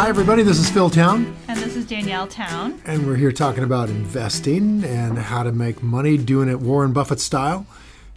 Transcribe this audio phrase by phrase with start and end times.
[0.00, 0.42] Hi, everybody.
[0.42, 2.80] This is Phil Town, And this is Danielle Town.
[2.86, 7.20] and we're here talking about investing and how to make money doing it Warren Buffett
[7.20, 7.66] style.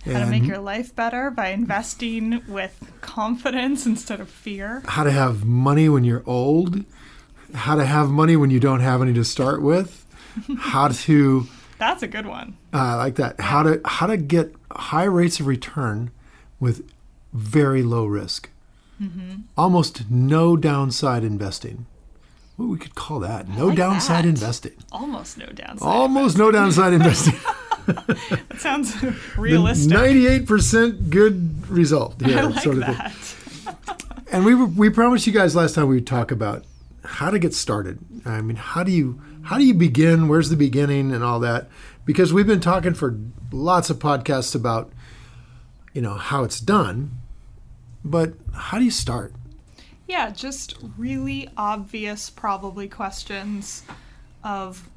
[0.06, 4.82] How to make your life better by investing with confidence instead of fear.
[4.86, 6.86] how to have money when you're old,
[7.54, 10.06] how to have money when you don't have any to start with,
[10.60, 11.48] how to
[11.80, 12.56] That's a good one.
[12.74, 16.12] uh, I like that how to how to get high rates of return
[16.62, 16.90] with
[17.34, 18.50] very low risk,
[19.04, 19.42] Mm-hmm.
[19.58, 21.86] almost no downside investing.
[22.56, 23.48] What we could call that?
[23.50, 24.30] No like downside that.
[24.30, 24.74] investing.
[24.92, 25.88] Almost no downside.
[25.88, 27.34] Almost no downside investing.
[27.86, 28.96] That sounds
[29.38, 29.92] realistic.
[29.92, 32.16] Ninety-eight percent good result.
[32.24, 32.96] I Yeah, like sort of thing.
[32.96, 33.76] that.
[34.32, 36.64] And we were, we promised you guys last time we would talk about
[37.04, 38.00] how to get started.
[38.26, 40.30] I mean, how do you how do you begin?
[40.30, 41.68] Where's the beginning and all that?
[42.06, 43.20] Because we've been talking for
[43.52, 44.94] lots of podcasts about
[45.94, 47.12] you know how it's done,
[48.04, 49.34] but how do you start?
[50.08, 53.84] Yeah, just really obvious, probably questions
[54.44, 54.90] of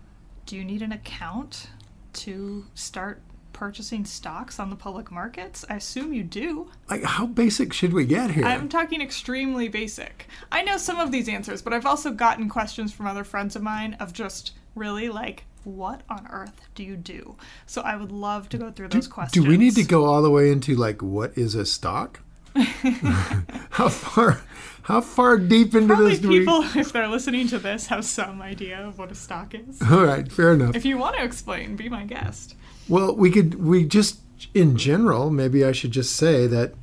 [0.47, 1.69] do you need an account
[2.15, 3.21] to start
[3.53, 5.65] purchasing stocks on the public markets?
[5.69, 6.71] I assume you do.
[6.91, 8.45] Like, how basic should we get here?
[8.45, 10.29] I'm talking extremely basic.
[10.53, 13.63] I know some of these answers, but I've also gotten questions from other friends of
[13.63, 17.37] mine of just really like, what on earth do you do?
[17.65, 19.45] So I would love to go through those questions.
[19.45, 22.21] do we need to go all the way into like what is a stock?
[23.71, 24.41] how far
[24.83, 26.39] how far deep into Probably this do we?
[26.41, 29.83] people, if they're listening to this, have some idea of what a stock is.
[29.83, 30.77] All right, fair enough.
[30.77, 32.55] If you want to explain, be my guest.
[32.89, 34.21] Well, we could we just
[34.55, 36.75] in general, maybe I should just say that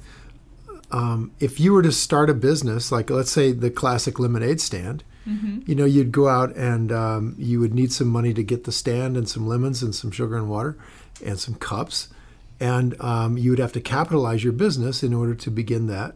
[0.91, 5.03] um, if you were to start a business, like let's say the classic lemonade stand,
[5.65, 8.73] you know, you'd go out and um, you would need some money to get the
[8.73, 10.77] stand and some lemons and some sugar and water
[11.25, 12.09] and some cups,
[12.59, 16.15] and um, you would have to capitalize your business in order to begin that.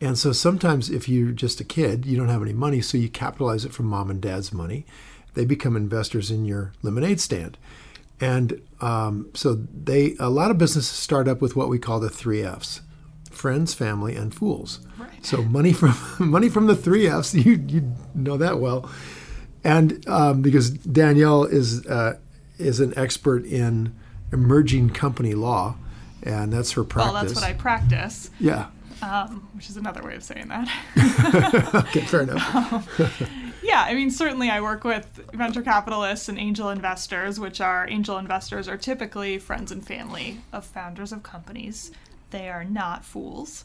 [0.00, 3.08] And so sometimes, if you're just a kid, you don't have any money, so you
[3.08, 4.84] capitalize it from mom and dad's money.
[5.34, 7.56] They become investors in your lemonade stand.
[8.20, 12.08] And um, so they a lot of businesses start up with what we call the
[12.08, 12.80] three Fs:
[13.30, 14.80] friends, family, and fools.
[14.98, 15.24] Right.
[15.24, 17.34] So money from money from the three Fs.
[17.34, 18.90] You you know that well,
[19.64, 22.18] and um, because Danielle is uh,
[22.58, 23.94] is an expert in
[24.36, 25.76] emerging company law,
[26.22, 27.12] and that's her practice.
[27.12, 28.66] Well, that's what I practice, Yeah.
[29.02, 30.68] um, which is another way of saying that.
[31.88, 32.00] Okay.
[32.00, 32.88] Fair enough.
[33.62, 38.16] Yeah, I mean, certainly I work with venture capitalists and angel investors, which are angel
[38.16, 41.90] investors are typically friends and family of founders of companies.
[42.30, 43.64] They are not fools.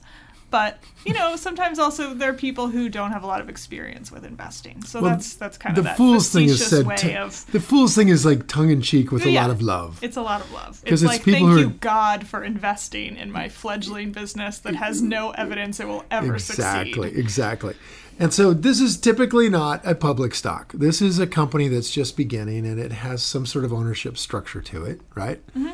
[0.52, 4.12] But, you know, sometimes also there are people who don't have a lot of experience
[4.12, 4.84] with investing.
[4.84, 6.86] So Well, that's that's kind the of the fools thing is said.
[6.98, 9.98] t- of the fools thing is like tongue in cheek with a lot of love.
[10.04, 10.82] it's a lot of love.
[10.86, 15.02] It's, it's like thank who you God for investing in my fledgling business that has
[15.02, 17.18] no evidence it will ever Exactly, succeed.
[17.18, 17.76] Exactly, exactly.
[18.20, 20.74] And so this is typically not a public stock.
[20.74, 24.62] This is a company that's just beginning and it has some sort of ownership structure
[24.62, 25.40] to it, right?
[25.56, 25.72] Mm-hmm.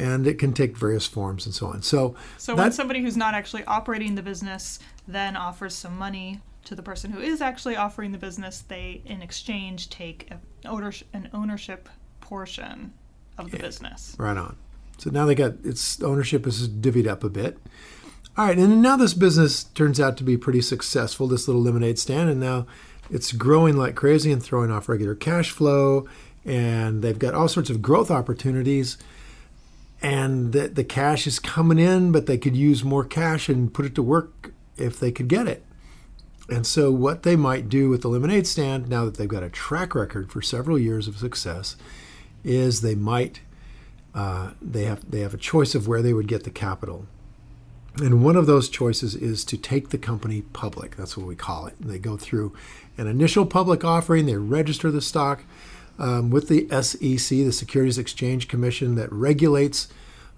[0.00, 1.82] And it can take various forms and so on.
[1.82, 6.74] So, So when somebody who's not actually operating the business then offers some money to
[6.74, 10.30] the person who is actually offering the business, they in exchange take
[10.64, 11.88] an ownership
[12.20, 12.92] portion
[13.36, 14.14] of the business.
[14.18, 14.56] Right on.
[14.98, 17.58] So now they got its ownership is divvied up a bit.
[18.36, 21.98] All right, and now this business turns out to be pretty successful, this little lemonade
[21.98, 22.66] stand, and now
[23.10, 26.06] it's growing like crazy and throwing off regular cash flow,
[26.44, 28.96] and they've got all sorts of growth opportunities.
[30.02, 33.84] And that the cash is coming in, but they could use more cash and put
[33.84, 35.64] it to work if they could get it.
[36.48, 39.50] And so, what they might do with the lemonade stand, now that they've got a
[39.50, 41.76] track record for several years of success,
[42.42, 43.40] is they might
[44.14, 47.06] uh, they have they have a choice of where they would get the capital,
[47.96, 50.96] and one of those choices is to take the company public.
[50.96, 51.74] That's what we call it.
[51.80, 52.52] They go through
[52.98, 54.26] an initial public offering.
[54.26, 55.44] They register the stock
[56.00, 59.88] um, with the SEC, the Securities Exchange Commission, that regulates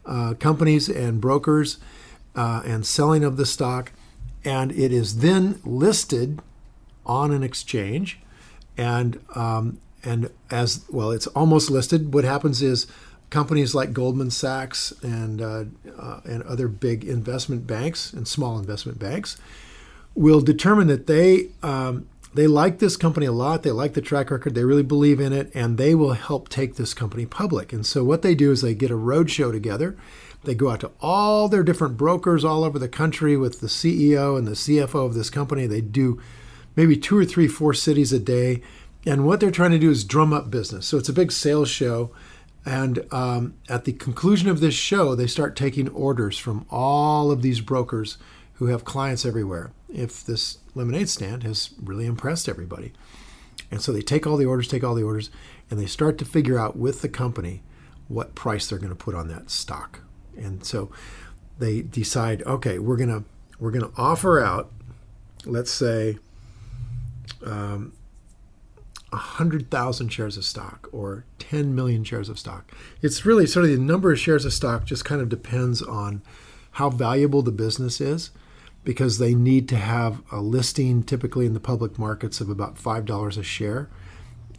[0.04, 1.78] uh, companies and brokers
[2.34, 3.92] uh, and selling of the stock,
[4.44, 6.42] and it is then listed
[7.06, 8.18] on an exchange,
[8.76, 12.12] and um, and as well, it's almost listed.
[12.12, 12.88] What happens is
[13.30, 15.64] companies like Goldman Sachs and uh,
[15.96, 19.38] uh, and other big investment banks and small investment banks
[20.14, 23.62] will determine that they um, they like this company a lot.
[23.62, 24.54] They like the track record.
[24.54, 27.72] They really believe in it, and they will help take this company public.
[27.72, 29.96] And so what they do is they get a roadshow together.
[30.44, 34.36] They go out to all their different brokers all over the country with the CEO
[34.36, 35.66] and the CFO of this company.
[35.66, 36.20] They do
[36.74, 38.62] maybe two or three, four cities a day.
[39.04, 40.86] And what they're trying to do is drum up business.
[40.86, 42.10] So it's a big sales show.
[42.64, 47.42] And um, at the conclusion of this show, they start taking orders from all of
[47.42, 48.18] these brokers
[48.54, 52.92] who have clients everywhere if this lemonade stand has really impressed everybody.
[53.70, 55.30] And so they take all the orders, take all the orders,
[55.70, 57.62] and they start to figure out with the company
[58.08, 60.00] what price they're going to put on that stock.
[60.36, 60.90] And so
[61.58, 63.24] they decide, okay, we're going to
[63.58, 64.72] we're going to offer out,
[65.44, 66.18] let's say,
[67.44, 67.92] um,
[69.10, 72.72] 100,000 shares of stock or 10 million shares of stock.
[73.02, 76.22] It's really sort of the number of shares of stock just kind of depends on
[76.72, 78.30] how valuable the business is
[78.84, 83.38] because they need to have a listing typically in the public markets of about $5
[83.38, 83.88] a share.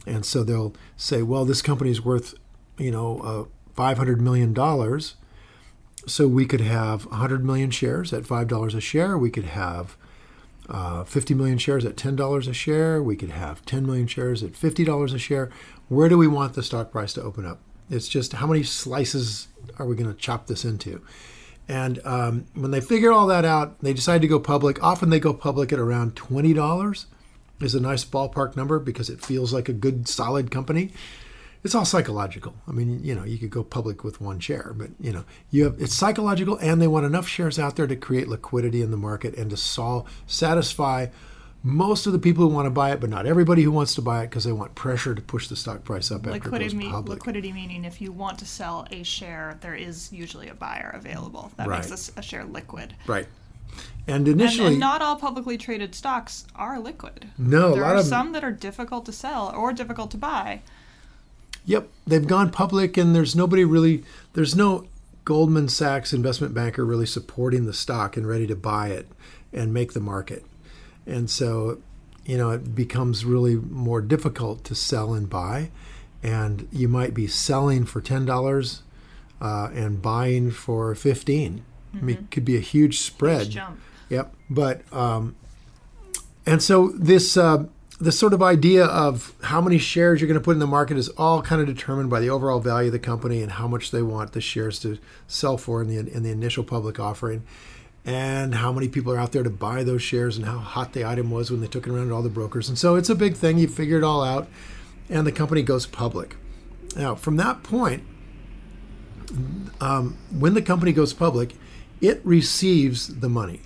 [0.06, 2.34] And so they'll say, well, this company's worth,
[2.78, 3.44] you know, uh,
[3.80, 4.54] $500 million.
[6.06, 9.18] So we could have 100 million shares at $5 a share.
[9.18, 9.96] We could have
[10.68, 13.02] uh, 50 million shares at $10 a share.
[13.02, 15.50] We could have 10 million shares at $50 a share.
[15.88, 17.60] Where do we want the stock price to open up?
[17.90, 19.48] It's just how many slices
[19.78, 21.02] are we going to chop this into?
[21.68, 24.82] And um, when they figure all that out, they decide to go public.
[24.82, 27.06] Often they go public at around $20
[27.60, 30.92] is a nice ballpark number because it feels like a good, solid company.
[31.62, 32.54] It's all psychological.
[32.68, 35.64] I mean, you know, you could go public with one share, but you know, you
[35.64, 38.98] have it's psychological, and they want enough shares out there to create liquidity in the
[38.98, 41.06] market and to solve, satisfy
[41.66, 44.02] most of the people who want to buy it, but not everybody who wants to
[44.02, 46.82] buy it because they want pressure to push the stock price up after liquidity, it
[46.82, 47.18] goes public.
[47.20, 51.50] liquidity meaning if you want to sell a share, there is usually a buyer available.
[51.56, 51.88] That Right.
[51.88, 52.94] makes a share liquid.
[53.06, 53.26] Right.
[54.06, 57.28] And And, initially, and not all publicly traded stocks are liquid.
[57.38, 60.18] no, a there lot are of some that are difficult to sell or difficult to
[60.18, 60.60] buy.
[61.64, 64.04] Yep, they've gone public, and there's nobody really.
[64.34, 64.84] There's no
[65.24, 69.08] Goldman Sachs investment banker really supporting the stock and ready to buy it
[69.50, 70.44] and make the market.
[71.06, 71.78] And so,
[72.24, 75.70] you know, it becomes really more difficult to sell and buy.
[76.22, 78.82] And you might be selling for ten dollars
[79.40, 81.64] uh, and buying for 15
[81.96, 83.42] I mean, it could be a huge spread.
[83.42, 83.80] Huge jump.
[84.08, 84.34] Yep.
[84.50, 85.36] But um,
[86.46, 87.66] and so this uh,
[88.00, 90.96] this sort of idea of how many shares you're going to put in the market
[90.96, 93.90] is all kind of determined by the overall value of the company and how much
[93.90, 97.44] they want the shares to sell for in the in the initial public offering,
[98.04, 101.04] and how many people are out there to buy those shares and how hot the
[101.06, 102.68] item was when they took it around to all the brokers.
[102.68, 103.58] And so it's a big thing.
[103.58, 104.48] You figure it all out,
[105.08, 106.36] and the company goes public.
[106.96, 108.02] Now, from that point,
[109.80, 111.54] um, when the company goes public,
[112.00, 113.60] it receives the money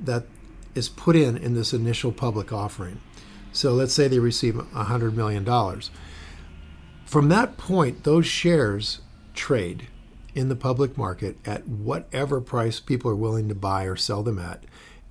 [0.00, 0.24] that
[0.74, 3.00] is put in in this initial public offering.
[3.52, 5.44] So let's say they receive $100 million.
[7.04, 9.00] From that point, those shares
[9.34, 9.88] trade
[10.34, 14.38] in the public market at whatever price people are willing to buy or sell them
[14.38, 14.64] at,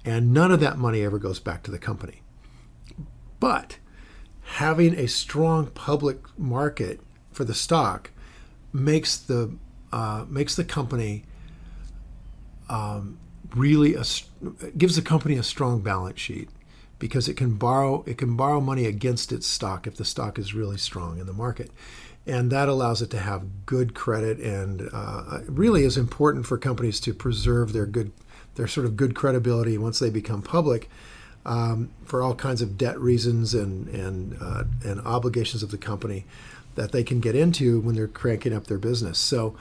[0.06, 2.22] and none of that money ever goes back to the company.
[3.40, 3.78] But
[4.42, 7.00] having a strong public market
[7.32, 8.12] for the stock
[8.74, 9.56] makes the
[9.92, 11.24] uh, makes the company
[12.70, 13.18] um,
[13.56, 14.04] really a,
[14.78, 16.50] gives the company a strong balance sheet
[17.00, 20.54] because it can borrow it can borrow money against its stock if the stock is
[20.54, 21.72] really strong in the market
[22.26, 27.00] and that allows it to have good credit and uh, really is important for companies
[27.00, 28.12] to preserve their good
[28.56, 30.90] their sort of good credibility once they become public
[31.46, 36.26] um, for all kinds of debt reasons and and uh, and obligations of the company
[36.76, 39.18] that they can get into when they're cranking up their business.
[39.18, 39.56] So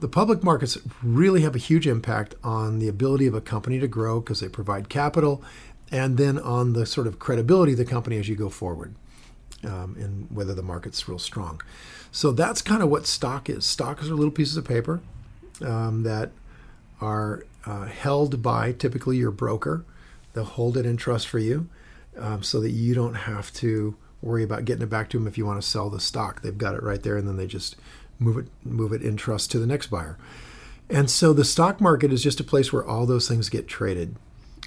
[0.00, 3.88] the public markets really have a huge impact on the ability of a company to
[3.88, 5.42] grow because they provide capital
[5.90, 8.94] and then on the sort of credibility of the company as you go forward
[9.64, 11.60] um, and whether the market's real strong.
[12.12, 13.64] So that's kind of what stock is.
[13.64, 15.00] Stocks are little pieces of paper
[15.64, 16.30] um, that
[17.00, 19.84] are uh, held by typically your broker.
[20.32, 21.68] They'll hold it in trust for you
[22.18, 25.38] um, so that you don't have to worry about getting it back to them if
[25.38, 26.42] you want to sell the stock.
[26.42, 27.76] They've got it right there and then they just
[28.18, 30.18] move it move it in trust to the next buyer.
[30.88, 34.16] And so the stock market is just a place where all those things get traded.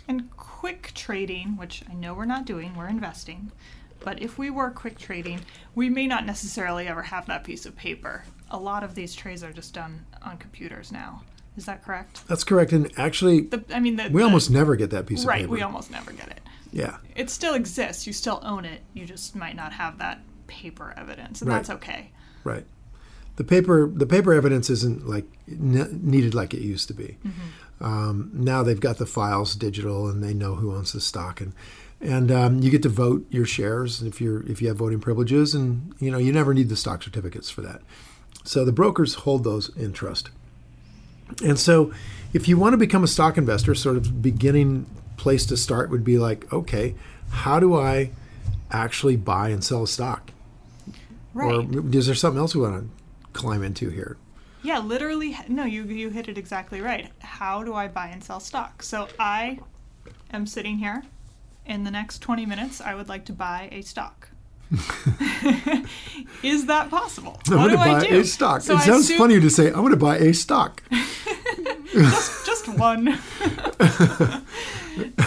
[0.08, 3.52] And quick trading, which I know we're not doing, we're investing.
[4.04, 5.40] But if we were quick trading,
[5.76, 8.24] we may not necessarily ever have that piece of paper.
[8.52, 11.24] A lot of these trades are just done on computers now.
[11.56, 12.28] Is that correct?
[12.28, 12.72] That's correct.
[12.74, 15.42] And actually, The, I mean, the, we the- almost never get that piece of paper.
[15.42, 15.50] right.
[15.50, 16.42] We almost never get it.
[16.72, 16.98] yeah.
[17.16, 18.06] It still exists.
[18.08, 18.82] You still own it.
[18.94, 21.58] You just might not have that paper evidence, and Right.
[21.58, 22.12] that's okay.
[22.44, 22.66] Right.
[23.36, 27.18] The paper the paper evidence isn't like ne- needed like it used to be.
[27.82, 31.54] Um, now they've got the files digital and they know who owns the stock and
[32.04, 35.56] and um, you get to vote your shares if you're if you have voting privileges
[35.56, 37.82] and you know you never need the stock certificates for that.
[38.44, 40.30] So the brokers hold those in trust.
[41.44, 41.94] And so
[42.34, 46.04] if you want to become a stock investor, sort of beginning place to start would
[46.04, 46.96] be like, okay,
[47.30, 48.12] how do I
[48.70, 50.32] actually buy and sell a stock?
[51.34, 51.54] Right.
[51.54, 54.18] Or is there something else we want to climb into here?
[54.62, 55.38] Yeah, literally.
[55.48, 57.10] No, you you hit it exactly right.
[57.20, 58.84] How do I buy and sell stock?
[58.84, 59.60] So I
[60.32, 61.04] am sitting here.
[61.66, 64.30] In the next 20 minutes, I would like to buy a stock.
[66.44, 67.40] Is that possible?
[67.48, 68.20] I'm what to do buy I do?
[68.20, 68.62] a stock.
[68.62, 70.82] So it I sounds assume- funny to say, I'm going to buy a stock.
[71.94, 73.18] just, just one.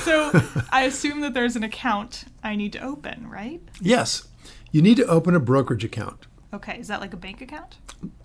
[0.01, 0.31] so
[0.71, 3.61] I assume that there's an account I need to open, right?
[3.81, 4.29] yes,
[4.73, 6.27] you need to open a brokerage account.
[6.53, 7.77] Okay, is that like a bank account?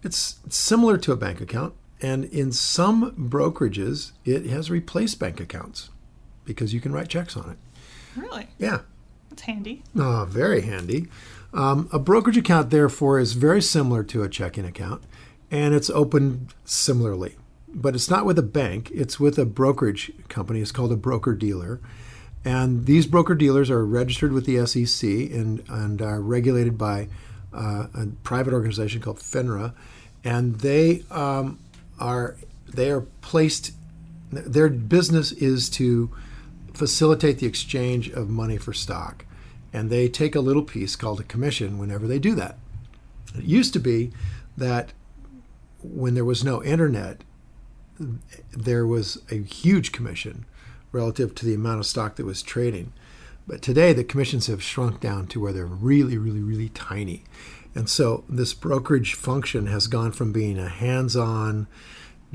[0.04, 5.90] It's similar to a bank account, and in some brokerages, it has replaced bank accounts
[6.46, 7.58] because you can write checks on it.
[8.16, 8.48] Really?
[8.58, 8.82] Yeah,
[9.30, 9.84] That's handy.
[9.98, 11.08] Ah, very handy.
[11.54, 15.04] Um, a brokerage account, therefore, is very similar to a checking account,
[15.50, 17.36] and it's opened similarly.
[17.74, 20.62] But it's not with a bank, it's with a brokerage company.
[20.62, 21.80] It's called a broker dealer.
[22.44, 27.08] And these broker dealers are registered with the SEC and, and are regulated by
[27.54, 29.74] uh, a private organization called FINRA.
[30.24, 31.60] And they um,
[32.00, 32.36] are
[32.68, 33.74] they are placed.
[34.32, 36.10] Their business is to
[36.74, 39.26] facilitate the exchange of money for stock,
[39.74, 42.58] and they take a little piece called a commission whenever they do that.
[43.38, 44.12] It used to be
[44.58, 44.94] that
[45.82, 47.24] when there was no internet,
[48.52, 50.46] there was a huge commission
[50.92, 52.94] relative to the amount of stock that was trading.
[53.48, 57.24] But today, the commissions have shrunk down to where they're really, really, really tiny.
[57.74, 61.68] And so, this brokerage function has gone from being a hands on,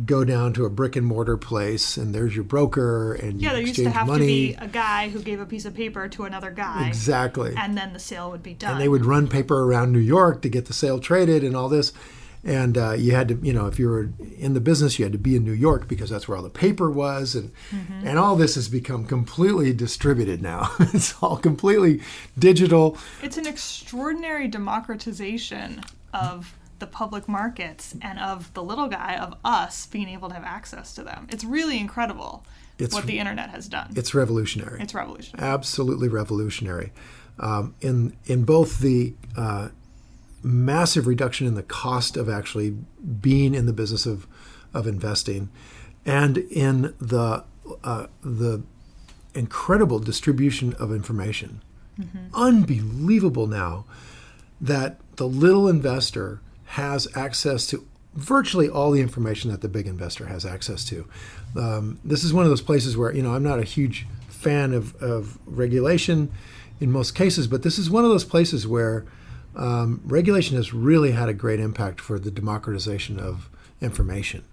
[0.05, 3.55] go down to a brick and mortar place, and there's your broker, and you Yeah,
[3.55, 4.21] there used to have money.
[4.21, 7.55] to be a guy who gave a piece of paper to another guy, Exactly.
[7.57, 8.73] and then the sale would be done.
[8.73, 11.69] and they would run paper around New York to get the sale traded and all
[11.71, 11.93] this.
[12.45, 15.11] And uh, you had to, you know, if you were in the business, you had
[15.13, 18.07] to be in New York because that's where all the paper was, and Mm-hmm.
[18.07, 20.71] and all this has become completely distributed now.
[20.79, 22.03] it's all completely
[22.39, 22.99] digital.
[23.23, 25.81] It's an extraordinary democratization
[26.15, 30.45] of the public markets and of the little guy, of us being able to have
[30.45, 31.27] access to them.
[31.31, 32.45] It's really incredible
[32.79, 33.93] It's- what the internet has done.
[33.97, 34.81] It's revolutionary.
[34.83, 35.47] It's revolutionary.
[35.47, 36.93] absolutely revolutionary
[37.39, 39.69] um, in in both the uh,
[40.43, 42.77] massive reduction in the cost of actually
[43.21, 44.27] being in the business of
[44.73, 45.49] of investing,
[46.05, 47.45] and in the
[47.85, 48.63] uh, the
[49.35, 51.63] incredible distribution of information.
[52.35, 53.85] Unbelievable now
[54.61, 60.27] that the little investor has access to virtually all the information that the big investor
[60.27, 61.07] has access to.
[61.57, 64.73] Um, this is one of those places where, you know, I'm not a huge fan
[64.73, 66.31] of, of regulation
[66.81, 69.05] in most cases, but this is one of those places where
[69.55, 73.49] um, regulation has really had a great impact for the democratization of
[73.81, 74.45] information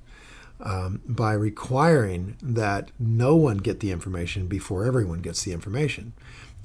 [0.61, 6.13] um, by requiring that no one get the information before everyone gets the information.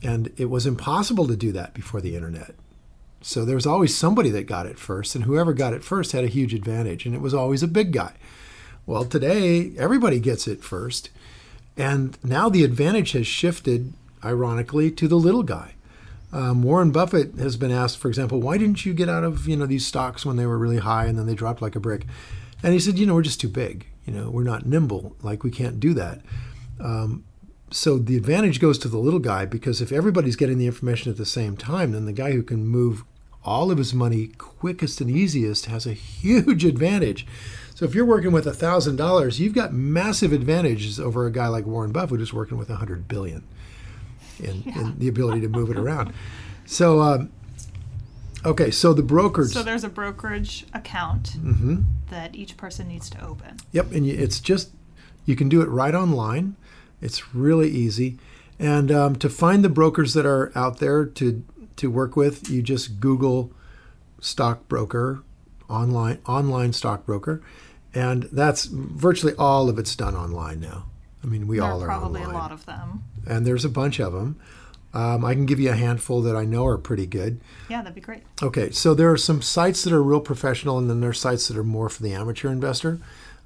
[0.02, 2.54] And it was impossible to do that before the internet.
[3.20, 6.24] So there was always somebody that got it first, and whoever got it first had
[6.24, 8.14] a huge advantage, and it was always a big guy.
[8.86, 11.10] Well, today, everybody gets it first,
[11.76, 13.92] and now the advantage has shifted,
[14.24, 15.74] ironically, to the little guy.
[16.32, 19.56] Um, Warren Buffett has been asked, for example, why didn't you get out of you
[19.56, 22.06] know these stocks when they were really high and then they dropped like a brick?
[22.62, 23.86] And he said, you know, we're just too big.
[24.04, 25.16] You know, we're not nimble.
[25.22, 26.20] Like we can't do that.
[26.80, 27.24] Um,
[27.70, 31.18] so the advantage goes to the little guy because if everybody's getting the information at
[31.18, 33.04] the same time, then the guy who can move
[33.44, 37.26] all of his money quickest and easiest has a huge advantage.
[37.74, 41.64] So if you're working with thousand dollars, you've got massive advantages over a guy like
[41.66, 43.44] Warren Buffett who's working with a hundred billion
[44.40, 46.12] in, in the ability to move it around.
[46.66, 47.30] So um,
[48.44, 49.52] okay, so the brokerage.
[49.52, 51.84] So there's a brokerage account Mhm.
[52.10, 53.56] that each person needs to open.
[53.72, 54.70] Yep, and you, it's just
[55.24, 56.56] you can do it right online.
[57.00, 58.18] It's really easy,
[58.58, 61.44] and um, to find the brokers that are out there to
[61.76, 63.52] to work with, you just Google
[64.20, 65.22] stockbroker
[65.68, 67.40] online online stockbroker,
[67.94, 70.86] and that's virtually all of it's done online now.
[71.22, 73.04] I mean, we There all are probably online, a lot of them.
[73.26, 74.38] and there's a bunch of them.
[74.94, 77.40] Um, I can give you a handful that I know are pretty good.
[77.68, 78.22] Yeah, that'd be great.
[78.42, 81.48] Okay, so there are some sites that are real professional, and then there are sites
[81.48, 82.98] that are more for the amateur investor.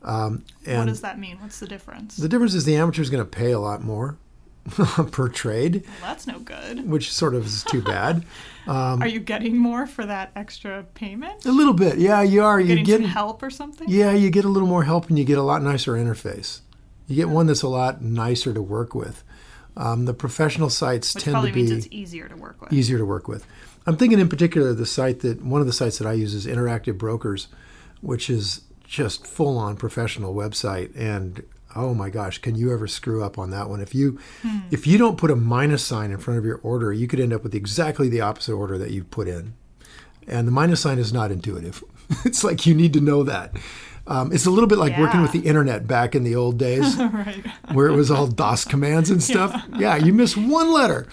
[0.04, 1.38] Um, and what does that mean?
[1.40, 2.16] What's the difference?
[2.16, 4.16] the difference is the amateur is going to pay a lot more
[5.10, 6.88] per trade, well, that's no good.
[6.88, 8.24] which sort of is too bad.
[8.66, 11.44] Um, Are you getting more for that extra payment?
[11.46, 12.60] a little bit, yeah, you are.
[12.60, 13.88] You Getting get some help or something?
[13.88, 16.60] yeah, you get a little more help, and you get a lot nicer interface.
[17.08, 19.24] You get one that's a lot nicer to work with.
[19.76, 22.72] Um, the professional sites Which tend to be means it's easier to work with.
[22.72, 23.44] easier to work with.
[23.86, 26.46] I'm thinking in particular the site that one of the sites that I use is
[26.46, 27.48] Interactive Brokers,
[28.00, 28.60] which is
[28.92, 31.42] just full on professional website and
[31.74, 33.80] oh my gosh, can you ever screw up on that one?
[33.80, 34.18] If you
[34.70, 37.32] if you don't put a minus sign in front of your order, you could end
[37.32, 39.54] up with exactly the opposite order that you put in.
[40.28, 41.82] And the minus sign is not intuitive.
[42.26, 43.56] it's like you need to know that.
[44.06, 46.96] Um, it's a little bit like working with the internet back in the old days,
[46.98, 47.42] right.
[47.72, 49.58] where it was all DOS commands and stuff.
[49.78, 51.06] Yeah, you miss one letter,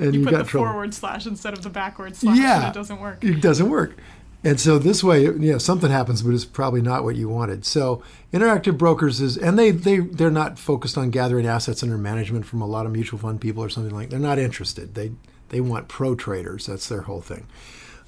[0.00, 0.68] and you, You put got the trouble.
[0.68, 2.58] forward slash instead of the backward slash, Yeah.
[2.58, 3.24] and it doesn't work.
[3.24, 3.96] It doesn't work.
[4.44, 7.64] And so this way, know, something happens, but it's probably not what you wanted.
[7.64, 8.02] So
[8.32, 12.62] interactive brokers is, and they they they're not focused on gathering assets under management from
[12.62, 14.10] a lot of mutual fund people or something like.
[14.10, 14.94] They're not interested.
[14.94, 15.12] They
[15.48, 16.66] they want pro traders.
[16.66, 17.46] That's their whole thing.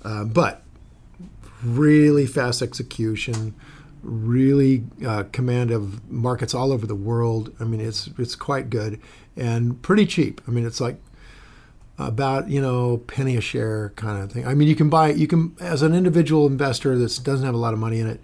[0.04, 0.62] Uh, but
[1.64, 3.54] really fast execution,
[4.02, 7.52] really uh, command of markets all over the world.
[7.58, 9.00] I mean, it's it's quite good
[9.36, 10.40] and pretty cheap.
[10.46, 11.00] I mean, it's like
[12.00, 14.46] about you know penny a share kind of thing.
[14.46, 17.58] I mean, you can buy you can as an individual investor that doesn't have a
[17.58, 18.20] lot of money in it,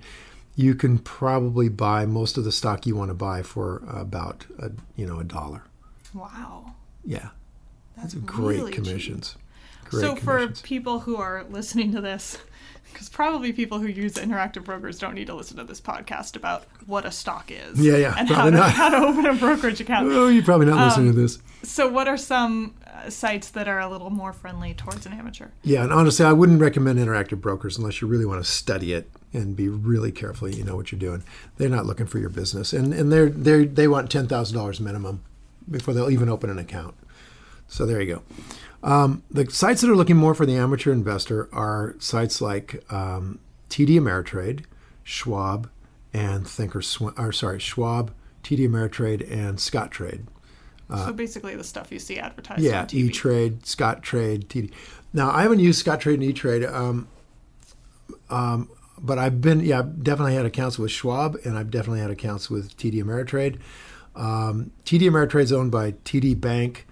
[0.55, 4.71] you can probably buy most of the stock you want to buy for about a,
[4.97, 5.63] you know a dollar.
[6.15, 6.73] Wow.
[7.05, 7.29] Yeah,
[7.97, 9.37] That's great really commissions.
[9.85, 12.37] Great so for people who are listening to this,
[12.93, 16.65] because probably people who use interactive brokers don't need to listen to this podcast about
[16.87, 17.79] what a stock is.
[17.79, 18.71] Yeah, yeah, and how to, not.
[18.73, 20.09] how to open a brokerage account.
[20.11, 21.39] oh, you're probably not listening Um, to this.
[21.63, 22.75] So what are some
[23.09, 25.49] sites that are a little more friendly towards an amateur?
[25.63, 29.11] Yeah, and honestly, I wouldn't recommend interactive brokers unless you really want to study it
[29.33, 30.49] and be really careful.
[30.49, 31.23] You know what you're doing.
[31.57, 34.81] They're not looking for your business, and and they're they they want ten thousand dollars
[34.81, 35.23] minimum
[35.71, 36.95] before they'll even open an account.
[37.69, 38.23] So there you go.
[38.83, 43.41] Um, the sites that are looking more for the amateur investor are sites like um,
[43.69, 44.65] TD Ameritrade,
[45.03, 45.69] Schwab,
[46.13, 47.19] and Thinkorswim.
[47.19, 48.13] Or sorry, Schwab,
[48.45, 50.27] TD Ameritrade, and Scottrade.
[50.89, 52.95] So basically the stuff you see advertised Uh, Yeah, on TV.
[52.95, 54.71] E Trade, Scottrade, TD.
[55.13, 57.09] Now I haven't used Scottrade and E Trade, um,
[58.31, 62.11] um, but I've been yeah, I've definitely had accounts with Schwab, and I've definitely had
[62.11, 63.59] accounts with TD Ameritrade.
[64.15, 66.87] Um, TD Ameritrade is owned by TD Bank.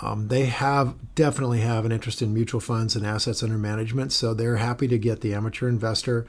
[0.00, 4.34] Um, they have definitely have an interest in mutual funds and assets under management, so
[4.34, 6.26] they're happy to get the amateur investor.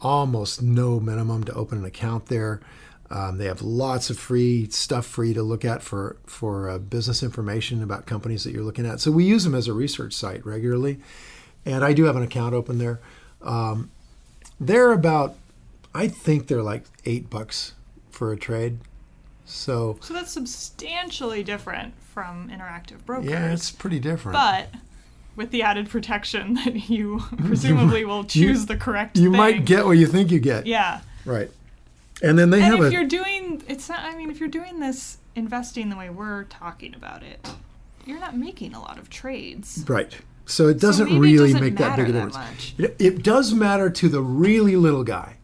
[0.00, 2.60] Almost no minimum to open an account there.
[3.12, 6.78] Um, they have lots of free stuff for you to look at for for uh,
[6.78, 9.00] business information about companies that you're looking at.
[9.00, 11.00] So we use them as a research site regularly,
[11.66, 13.00] and I do have an account open there.
[13.42, 13.90] Um,
[14.60, 15.34] they're about,
[15.94, 17.72] I think they're like eight bucks
[18.10, 18.78] for a trade.
[19.44, 23.28] So So that's substantially different from interactive brokers.
[23.30, 24.34] yeah, it's pretty different.
[24.34, 24.68] but
[25.34, 29.36] with the added protection that you presumably will choose the correct you thing.
[29.38, 30.66] might get what you think you get.
[30.66, 31.00] Yeah.
[31.24, 31.50] Right.
[32.22, 34.48] And then they And have if a you're doing it's not I mean if you're
[34.48, 37.48] doing this investing the way we're talking about it,
[38.04, 39.84] you're not making a lot of trades.
[39.88, 40.16] right.
[40.46, 42.74] So it doesn't it really doesn't make that big a difference.
[42.76, 45.36] It, it does matter to the really little guy.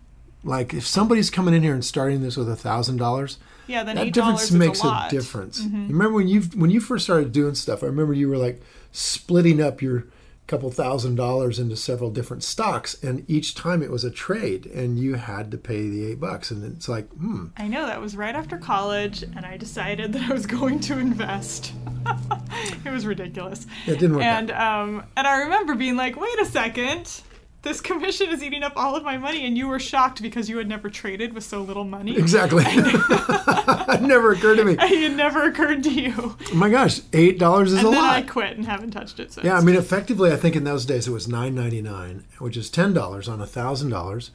[0.43, 3.97] Like if somebody's coming in here and starting this with a thousand dollars, Yeah, then
[3.97, 5.09] that difference makes a lot.
[5.09, 5.17] Mm-hmm.
[5.17, 5.61] difference.
[5.63, 7.83] Remember when you when you first started doing stuff?
[7.83, 8.61] I remember you were like
[8.93, 10.07] splitting up your
[10.47, 14.99] couple thousand dollars into several different stocks, and each time it was a trade, and
[14.99, 18.17] you had to pay the eight bucks, and it's like, hmm, I know that was
[18.17, 21.73] right after college, and I decided that I was going to invest.
[22.85, 23.67] it was ridiculous.
[23.87, 24.83] it didn't work and out.
[24.83, 27.23] um, and I remember being like, "Wait a second,
[27.67, 30.57] this commission is eating up all of my money," and you were shocked because you
[30.59, 32.17] had never traded with so little money.
[32.17, 32.65] Exactly.
[32.67, 34.77] it never occurred to me.
[35.07, 36.15] It never occurred to you.
[36.51, 38.17] Oh my gosh, eight dollars is And a then lot.
[38.17, 39.45] I quit and haven't touched it since.
[39.45, 42.57] Yeah, I mean, effectively, I think in those days it was nine ninety nine, which
[42.57, 44.31] is ten dollars on a thousand dollars,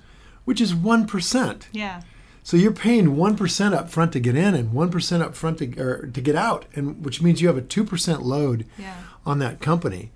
[0.46, 1.68] which is one percent.
[1.72, 2.02] yeah.
[2.44, 5.60] So you're paying one percent up front to get in and one percent up front
[5.60, 8.96] to or to get out, and which means you have a two percent load Yeah.
[9.26, 10.10] on that company,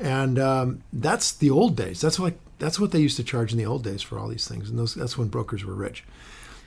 [0.00, 2.00] and um, that's the old days.
[2.00, 4.48] That's what that's what they used to charge in the old days for all these
[4.48, 6.04] things, and those that's when brokers were rich.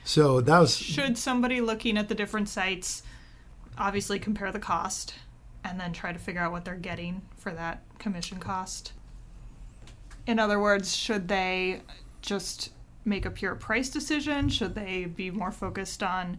[0.04, 3.02] So that was Should somebody looking at the different sites
[3.78, 5.14] obviously compare the cost
[5.64, 8.92] and then try to figure out what they're getting for that commission cost?
[10.26, 11.82] In other words, should they
[12.20, 12.70] just
[13.04, 14.48] make a pure price decision?
[14.48, 16.38] Should they be more focused on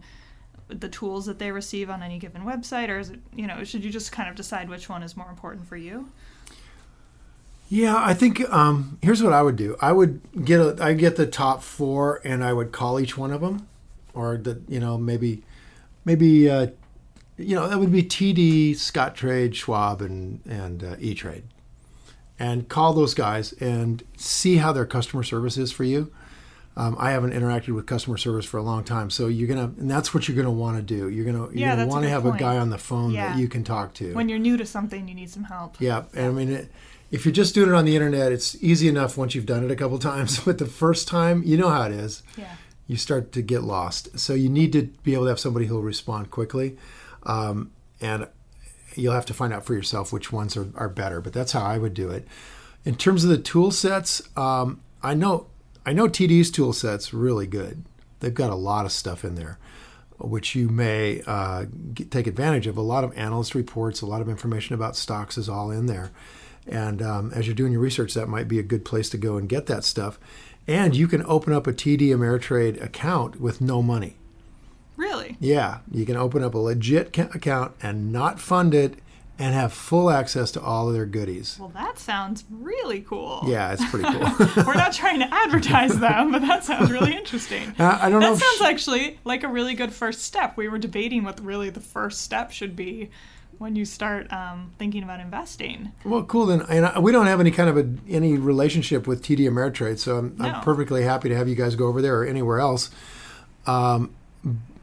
[0.68, 3.84] the tools that they receive on any given website or is it, you know, should
[3.84, 6.08] you just kind of decide which one is more important for you?
[7.74, 9.76] Yeah, I think um, here's what I would do.
[9.80, 13.32] I would get a, I get the top four, and I would call each one
[13.32, 13.66] of them,
[14.14, 15.42] or the you know maybe,
[16.04, 16.68] maybe uh,
[17.36, 21.42] you know that would be TD, Scottrade, Schwab, and and uh, E Trade,
[22.38, 26.12] and call those guys and see how their customer service is for you.
[26.76, 29.90] Um, I haven't interacted with customer service for a long time, so you're gonna, and
[29.90, 31.08] that's what you're gonna want to do.
[31.08, 32.36] You're gonna, you're Yeah, gonna want to have point.
[32.36, 33.30] a guy on the phone Yeah.
[33.30, 34.12] that you can talk to.
[34.14, 35.80] When you're new to something, you need some help.
[35.80, 36.72] Yeah, and I mean, it,
[37.14, 39.70] if you're just doing it on the internet, it's easy enough once you've done it
[39.70, 40.40] a couple times.
[40.44, 42.24] But the first time, you know how it is.
[42.36, 42.56] Yeah.
[42.88, 44.18] You start to get lost.
[44.18, 46.76] So you need to be able to have somebody who'll respond quickly,
[47.22, 48.26] um, and
[48.96, 51.20] you'll have to find out for yourself which ones are, are better.
[51.20, 52.26] But that's how I would do it.
[52.84, 55.46] In terms of the tool sets, um, I know
[55.86, 57.84] I know TD's tool set's really good.
[58.18, 59.58] They've got a lot of stuff in there,
[60.18, 62.76] which you may uh, get, take advantage of.
[62.76, 66.10] A lot of analyst reports, a lot of information about stocks is all in there.
[66.66, 69.36] And um, as you're doing your research, that might be a good place to go
[69.36, 70.18] and get that stuff.
[70.66, 74.16] And you can open up a TD Ameritrade account with no money.
[74.96, 75.36] Really?
[75.40, 78.94] Yeah, you can open up a legit ca- account and not fund it
[79.38, 81.56] and have full access to all of their goodies.
[81.58, 83.42] Well, that sounds really cool.
[83.46, 84.64] Yeah, it's pretty cool.
[84.64, 87.74] We're not trying to advertise them, but that sounds really interesting.
[87.76, 88.34] Uh, I don't know.
[88.36, 90.56] That sounds sh- actually like a really good first step.
[90.56, 93.10] We were debating what really the first step should be
[93.58, 95.92] when you start um, thinking about investing.
[96.04, 96.62] well, cool then.
[96.68, 100.18] And I, we don't have any kind of a, any relationship with TD Ameritrade, so
[100.18, 100.46] I'm, No.
[100.46, 102.90] I'm perfectly happy to have you guys go over there or anywhere else.
[103.66, 104.14] Um,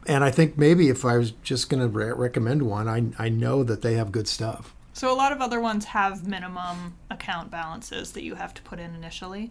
[0.06, 3.28] and I think maybe if I was just going to re- recommend one, I I
[3.28, 4.74] know that they have good stuff.
[4.92, 8.78] So a lot of other ones have minimum account balances that you have to put
[8.78, 9.50] in initially.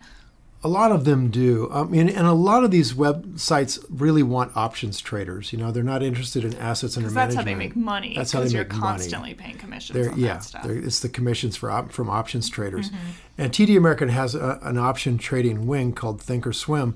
[0.63, 1.69] A lot of them do.
[1.71, 5.51] I mean, and a lot of these websites really want options traders.
[5.51, 7.47] You know, they're not interested in assets under that's management.
[7.47, 8.13] how they make money.
[8.15, 8.81] That's how they you're make money.
[8.81, 10.65] constantly paying commissions They're, yeah, that stuff.
[10.67, 12.91] it's the commissions for op, from options traders.
[12.91, 13.07] Mm-hmm.
[13.39, 16.93] And TD American has a, an option trading wing called Thinkorswim.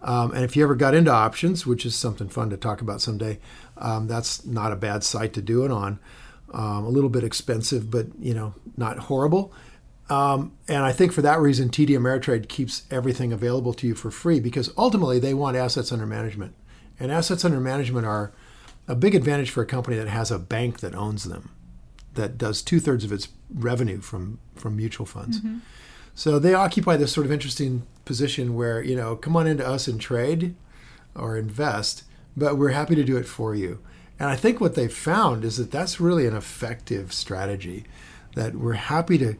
[0.00, 3.00] Um, and if you ever got into options, which is something fun to talk about
[3.00, 3.38] someday,
[3.76, 5.98] um, that's not a bad site to do it on.
[6.52, 9.52] Um, a little bit expensive, but you know, not horrible.
[10.12, 14.10] Um, and I think for that reason, TD Ameritrade keeps everything available to you for
[14.10, 16.54] free because ultimately they want assets under management.
[17.00, 18.30] And assets under management are
[18.86, 21.50] a big advantage for a company that has a bank that owns them,
[22.12, 25.38] that does two thirds of its revenue from, from mutual funds.
[26.14, 29.88] So they occupy this sort of interesting position where, you know, come on into us
[29.88, 30.54] and trade
[31.14, 32.02] or invest,
[32.36, 33.78] but we're happy to do it for you.
[34.18, 37.84] And I think what they've found is that that's really an effective strategy,
[38.34, 39.36] that we're happy to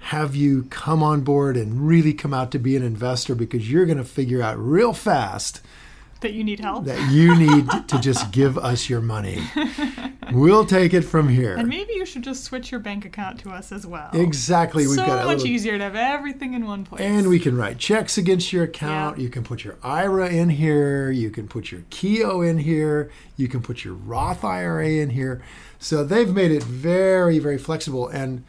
[0.00, 3.86] have you come on board and really come out to be an investor because you're
[3.86, 5.60] going to figure out real fast
[6.20, 6.84] that you need help.
[6.84, 9.42] that you need to just give us your money.
[10.32, 11.56] We'll take it from here.
[11.56, 14.10] and maybe you should just switch your bank account to us as well.
[14.12, 14.86] Exactly.
[14.86, 17.02] We've so got much little easier to have everything in one place.
[17.02, 19.18] And we can write checks against your account.
[19.18, 19.24] Yeah.
[19.24, 21.10] You can put your IRA in here.
[21.10, 23.10] You can put your Keogh in here.
[23.36, 25.42] You can put your Roth IRA in here.
[25.80, 28.06] So they've made it very, very flexible.
[28.06, 28.44] And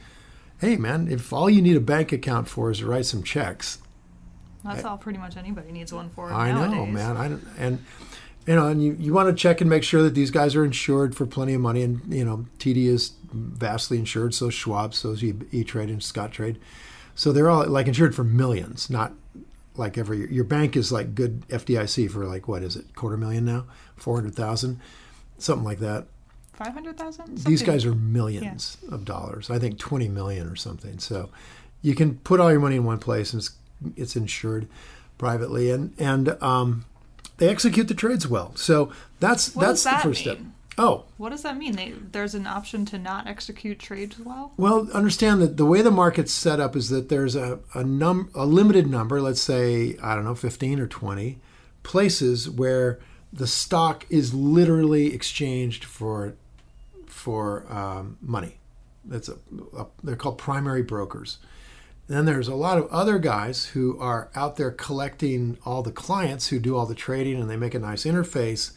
[0.62, 3.80] hey, man, if all you need a bank account for is to write some checks,
[4.63, 6.78] That's all pretty much anybody needs one for I nowadays.
[6.78, 7.17] know, man.
[7.17, 7.84] I don't, and
[8.47, 10.63] you know, and you, you want to check and make sure that these guys are
[10.63, 11.82] insured for plenty of money.
[11.82, 14.34] And you know, TD is vastly insured.
[14.34, 16.58] So Schwab, so is E Trade and Scottrade.
[17.15, 19.13] So they're all like insured for millions, not
[19.76, 23.45] like every your bank is like good FDIC for like what is it, quarter million
[23.45, 24.80] now, four hundred thousand,
[25.38, 26.06] something like that.
[26.63, 27.39] Five hundred thousand.
[27.39, 29.50] These guys are millions of dollars.
[29.50, 31.00] I think 20 million or something.
[31.00, 31.30] So
[31.82, 33.52] you can put all your money in one place and it's,
[33.95, 34.67] it's insured
[35.17, 36.86] privately and and um,
[37.38, 38.56] they execute the trades well.
[38.56, 40.36] So that's What that's that the first mean?
[40.36, 40.45] step.
[40.78, 41.76] Oh, What does that mean?
[41.76, 44.54] They, there's an option to not execute trades well.
[44.56, 48.30] well, understand that the way the market's set up is that there's a a, num-
[48.36, 51.39] a limited number, let's say I don't know, 15 or 20
[51.84, 53.00] places where
[53.34, 56.36] the stock is literally exchanged for
[57.21, 58.57] for um, money.
[59.05, 59.38] That's a,
[59.77, 61.38] a they're called primary brokers.
[62.07, 66.47] then there's a lot of other guys who are out there collecting all the clients
[66.47, 68.71] who do all the trading and they make a nice interface.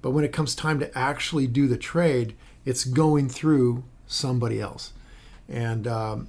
[0.00, 4.92] But when it comes time to actually do the trade, it's going through somebody else.
[5.48, 6.28] And um,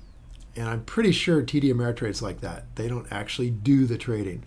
[0.55, 2.63] and I'm pretty sure TD Ameritrade's like that.
[2.75, 4.43] They don't actually do the trading,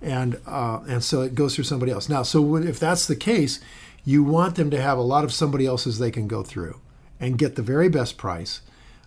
[0.00, 2.08] and uh, and so it goes through somebody else.
[2.08, 3.60] Now, so if that's the case,
[4.04, 6.80] you want them to have a lot of somebody else's they can go through
[7.20, 8.62] and get the very best price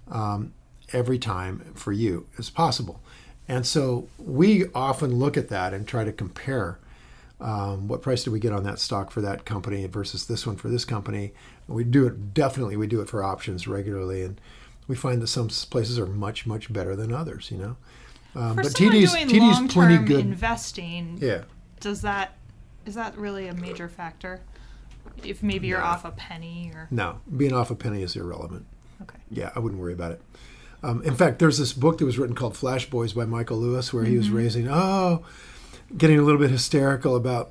[0.10, 0.54] um,
[0.94, 3.02] every time for you as possible.
[3.48, 6.80] And so we often look at that and try to compare
[7.40, 10.56] um, what price did we get on that stock for that company versus this one
[10.56, 11.34] for this company.
[11.68, 12.78] We do it definitely.
[12.78, 14.40] We do it for options regularly, and
[14.88, 17.52] we find that some places are much much better than others.
[17.52, 17.78] You know,
[18.36, 20.22] um, but TD's doing TD's plenty good.
[20.22, 21.44] investing, yeah.
[21.82, 22.38] does that
[22.86, 24.42] is that really a major factor?
[25.24, 25.86] If maybe you're No.
[25.86, 28.66] off a penny or No, being off a penny is irrelevant.
[29.02, 29.18] okay.
[29.30, 30.22] Yeah, I wouldn't worry about it.
[30.84, 33.92] Um, in fact, there's this book that was written called Flash Boys by Michael Lewis,
[33.94, 35.24] where he was raising, oh,
[35.98, 37.50] getting a little bit hysterical about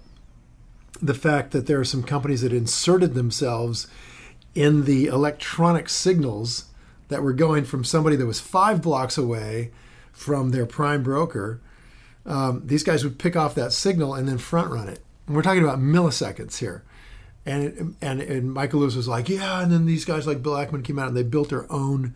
[1.03, 3.89] the fact that there are some companies that inserted themselves
[4.55, 6.67] in the electronic signals
[7.09, 9.73] that were going from somebody that was five blocks away
[10.13, 11.61] from their prime broker.
[12.25, 15.01] Um, these guys would pick off that signal and then front run it.
[15.27, 16.85] And we're talking about milliseconds here.
[17.47, 19.63] And, it, and and Michael Lewis was like, yeah.
[19.63, 22.15] And then these guys like Bill Ackman came out and they built their own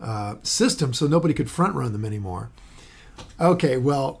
[0.00, 2.50] uh, system so nobody could front run them anymore.
[3.40, 4.20] Okay, well,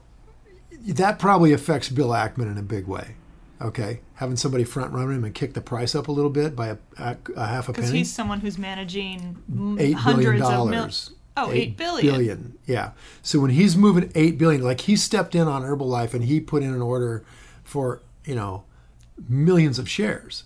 [0.84, 3.14] that probably affects Bill Ackman in a big way.
[3.60, 6.68] Okay, having somebody front run him and kick the price up a little bit by
[6.68, 9.36] a, a, a half a Because he's someone who's managing
[9.78, 11.10] eight billion hundreds of mil- dollars.
[11.36, 12.14] Oh, eight billion.
[12.14, 12.58] billion.
[12.66, 12.92] Yeah.
[13.22, 16.62] So when he's moving eight billion, like he stepped in on Herbalife and he put
[16.64, 17.24] in an order
[17.64, 18.64] for you know
[19.28, 20.44] millions of shares,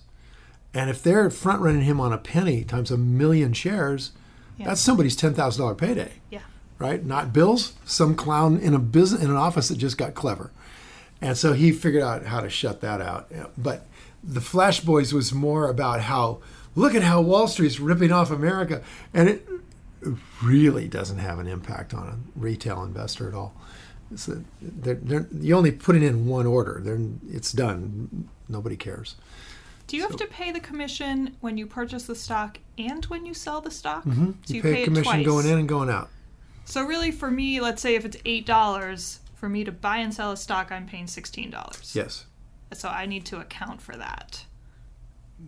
[0.75, 4.13] and if they're front running him on a penny times a million shares,
[4.59, 4.67] Yeah.
[4.67, 6.41] that's somebody's ten thousand dollar payday, Yeah.
[6.79, 7.05] right?
[7.05, 7.73] Not Bill's.
[7.85, 10.51] Some clown in a business in an office that just got clever,
[11.21, 13.31] and so he figured out how to shut that out.
[13.59, 13.87] But
[14.25, 16.39] the Flash Boys was more about how
[16.75, 18.83] look at how Wall Street's ripping off America,
[19.13, 19.47] and it
[20.43, 23.55] really doesn't have an impact on a retail investor at all.
[24.11, 26.81] It's a, they're, they're, you only put it in one order.
[26.85, 26.99] They're,
[27.31, 28.29] it's done.
[28.49, 29.15] Nobody cares.
[29.93, 33.35] Do you have to pay the commission when you purchase the stock and when you
[33.35, 34.07] sell the stock?
[34.07, 34.31] Mm-hmm.
[34.47, 35.27] So you, pay, it commission twice.
[35.27, 36.09] going in and going out.
[36.65, 40.15] So really, for me, let's say if it's eight dollars for me to buy and
[40.15, 41.93] sell a stock, I'm paying sixteen dollars.
[41.95, 42.25] Yes,
[42.73, 44.47] So I need to account for that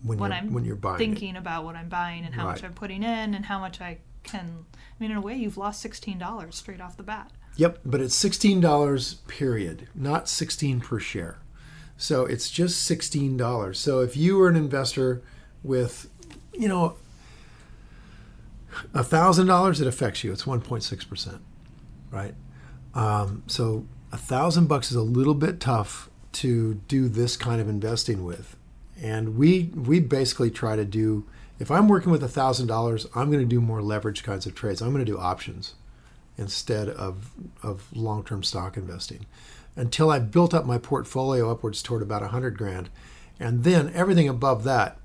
[0.03, 0.99] when, when you're I'm when you're buying it.
[0.99, 3.97] thinking about what I'm buying and how much I'm putting in and how much I
[4.25, 4.67] can.
[4.75, 7.33] I mean, in a way, you've lost sixteen dollars straight off the bat.
[7.57, 11.39] Yep, but it's sixteen dollars period, not sixteen per share.
[11.97, 13.79] So it's just sixteen dollars.
[13.79, 15.23] So if you were an investor
[15.63, 16.09] with,
[16.53, 16.97] you know,
[18.93, 20.33] a thousand dollars, it affects you.
[20.33, 21.41] It's one point six percent,
[22.11, 22.35] right?
[22.95, 27.69] Um, so a thousand bucks is a little bit tough to do this kind of
[27.69, 28.57] investing with,
[29.01, 31.25] and we we basically try to do.
[31.61, 34.57] If I'm working with a thousand dollars, I'm going to do more leverage kinds of
[34.57, 34.83] trades.
[34.83, 35.75] I'm going to do options
[36.37, 37.31] instead of
[37.63, 39.25] of long-term stock investing
[39.77, 42.91] until I built up my portfolio upwards toward about 100 grand.
[43.41, 44.99] And then everything above that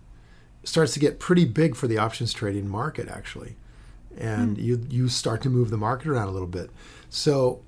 [0.64, 3.56] starts to get pretty big for the options trading market actually.
[4.18, 6.70] And you you start to move the market around a little bit.
[7.10, 7.62] So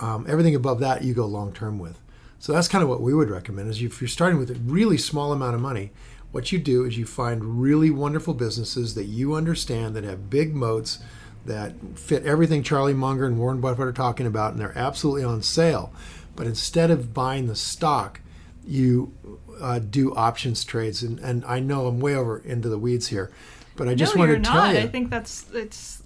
[0.00, 1.98] um, everything above that you go long term with.
[2.38, 4.98] So that's kind of what we would recommend is if you're starting with a really
[4.98, 5.92] small amount of money
[6.34, 10.52] what you do is you find really wonderful businesses that you understand that have big
[10.52, 10.98] moats
[11.46, 15.42] that fit everything Charlie Munger and Warren Buffett are talking about, and they're absolutely on
[15.42, 15.92] sale.
[16.36, 18.20] But instead of buying the stock,
[18.66, 19.14] you
[19.60, 21.02] uh, do options trades.
[21.02, 23.30] And, and I know I'm way over into the weeds here,
[23.76, 24.74] but I just no, want you're to tell not.
[24.74, 24.80] you.
[24.80, 26.02] I think that's it's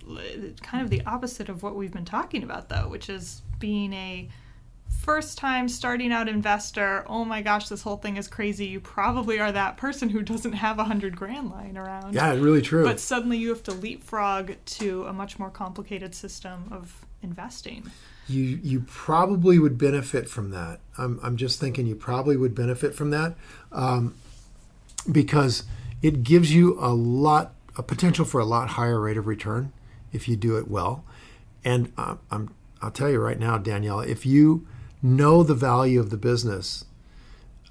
[0.63, 4.29] kind of the opposite of what we've been talking about, though, which is being a
[4.89, 7.05] first time starting out investor.
[7.07, 8.67] Oh my gosh, this whole thing is crazy.
[8.67, 12.15] You probably are that person who doesn't have a hundred grand lying around.
[12.15, 12.85] yeah, really true.
[12.85, 17.91] But suddenly you have to leapfrog to a much more complicated system of investing.
[18.29, 20.81] You you probably would benefit from that.
[20.97, 23.35] I'm I'm just thinking you probably would benefit from that
[23.73, 24.15] um,
[25.11, 25.65] because
[26.03, 29.73] it gives you a lot a potential for a lot higher rate of return
[30.13, 31.05] if you do it well.
[31.65, 34.67] And uh, I'm I'll tell you right now, Danielle, if you
[35.03, 36.85] know the value of the business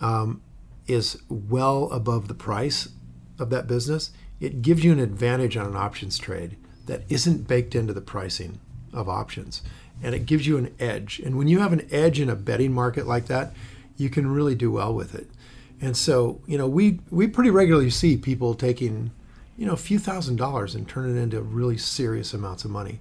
[0.02, 0.42] um,
[0.88, 2.90] is well above the price
[3.40, 7.76] of that business, it gives you an advantage on an options trade that isn't baked
[7.76, 8.60] into the pricing
[8.94, 9.62] of options.
[10.02, 11.20] And it gives you an edge.
[11.20, 13.54] And when you have an edge in a betting market like that,
[13.98, 15.28] you can really do well with it.
[15.82, 19.12] And so, you know, we, we pretty regularly see people taking,
[19.58, 23.00] you know, a few thousand dollars and turn it into really serious amounts of money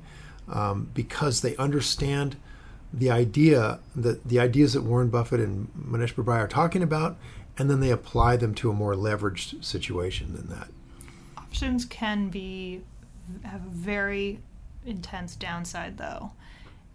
[0.49, 2.37] um, because they understand
[2.93, 7.17] the idea that the ideas that Warren Buffett and Mohnish Pabrai are talking about,
[7.59, 10.69] and then they apply them to a more leveraged situation than that.
[11.37, 12.83] Options can be
[13.43, 14.41] have a very
[14.85, 16.33] intense downside though.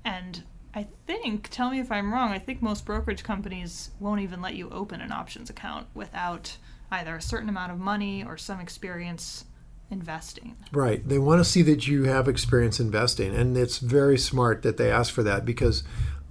[0.04, 4.42] And I think, tell me if I'm wrong, I think most brokerage companies won't even
[4.42, 6.58] let you open an options account without
[6.92, 9.46] either a certain amount of money or some experience
[9.90, 10.56] investing.
[10.72, 11.08] Right.
[11.08, 14.90] They want to see that you have experience investing, and it's very smart that they
[14.92, 15.84] ask for that because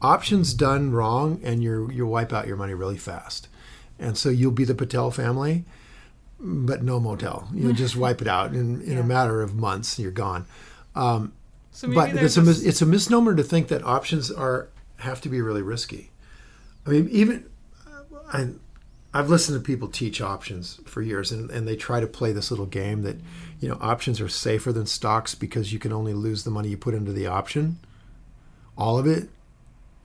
[0.03, 3.49] options done wrong, and you you wipe out your money really fast,
[3.99, 5.65] and so you'll be the Patel family,
[6.39, 7.49] but no motel.
[7.53, 9.01] You just wipe it out in, in Yeah.
[9.01, 9.99] a matter of months.
[9.99, 10.47] You're gone.
[10.95, 11.33] Um,
[11.81, 15.31] So but it's a mis- it's a misnomer to think that options are have to
[15.31, 16.11] be really risky.
[16.87, 17.47] I mean, even
[17.87, 18.49] uh, I,
[19.15, 22.51] I've listened to people teach options for years, and, and they try to play this
[22.51, 23.17] little game that
[23.61, 26.77] you know options are safer than stocks because you can only lose the money you
[26.77, 27.79] put into the option,
[28.77, 29.31] all of it.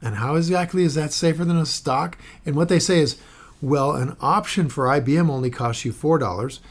[0.02, 2.18] And how exactly is that safer than a stock?
[2.46, 3.18] And what they say is,
[3.62, 6.62] well, an option for IBM only costs you four dollars,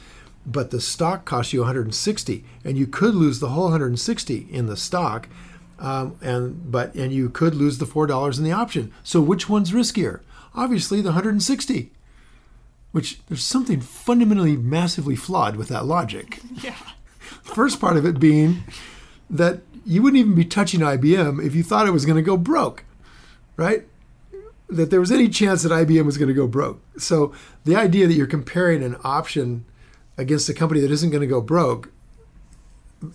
[0.47, 4.77] but the stock costs you 160, and you could lose the whole 160 in the
[4.77, 5.29] stock,
[5.79, 8.93] um, and but and you could lose the four dollars in the option.
[9.03, 10.21] So which one's riskier?
[10.55, 11.91] Obviously, the 160.
[12.93, 16.41] Which there's something fundamentally massively flawed with that logic.
[16.63, 16.77] yeah.
[17.43, 18.63] First part of it being
[19.29, 22.37] that you wouldn't even be touching IBM if you thought it was going to go
[22.37, 22.85] broke,
[23.57, 23.85] right?
[24.69, 26.81] That there was any chance that IBM was going to go broke.
[26.97, 29.65] So the idea that you're comparing an option
[30.17, 31.93] against a company that isn't going to go broke,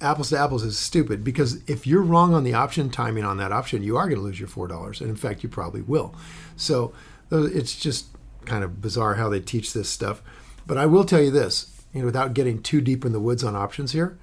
[0.01, 3.51] apples to apples, is stupid because if you're wrong on the option timing on that
[3.51, 5.01] option, you are going to lose your $4.
[5.01, 6.13] And in fact, you probably will.
[6.55, 6.93] So
[7.31, 8.07] it's just
[8.45, 10.21] kind of bizarre how they teach this stuff.
[10.67, 13.43] But I will tell you this, you know, without getting too deep in the woods
[13.43, 14.17] on options here,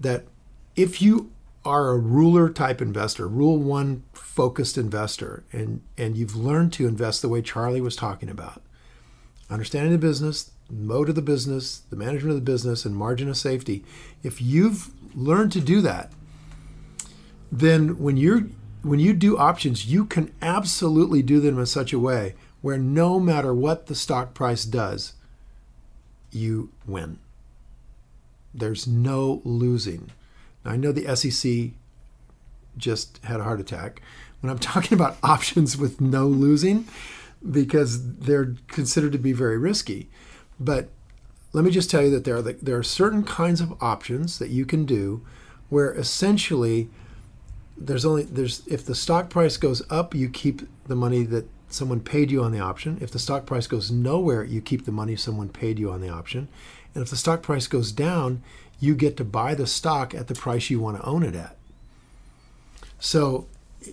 [0.00, 0.24] that
[0.74, 1.30] if you
[1.64, 7.22] are a ruler type investor, rule one focused investor, and, and you've learned to invest
[7.22, 8.62] the way Charlie was talking about,
[9.50, 13.36] understanding the business, mode of the business, the management of the business, and margin of
[13.36, 13.84] safety,
[14.22, 16.12] if you've learned to do that,
[17.50, 18.48] then when you're
[18.82, 23.18] when you do options, you can absolutely do them in such a way where no
[23.18, 25.14] matter what the stock price does,
[26.30, 27.18] you win.
[28.54, 30.10] There's no losing.
[30.64, 31.72] Now, I know the SEC
[32.76, 34.02] just had a heart attack
[34.40, 36.86] when I'm talking about options with no losing
[37.50, 40.08] because they're considered to be very risky.
[40.58, 40.88] But
[41.52, 44.38] let me just tell you that there are, the, there are certain kinds of options
[44.38, 45.24] that you can do
[45.68, 46.88] where essentially
[47.76, 52.00] there's only there's if the stock price goes up you keep the money that someone
[52.00, 55.14] paid you on the option if the stock price goes nowhere you keep the money
[55.14, 56.48] someone paid you on the option
[56.94, 58.42] and if the stock price goes down
[58.78, 61.56] you get to buy the stock at the price you want to own it at.
[62.98, 63.46] So,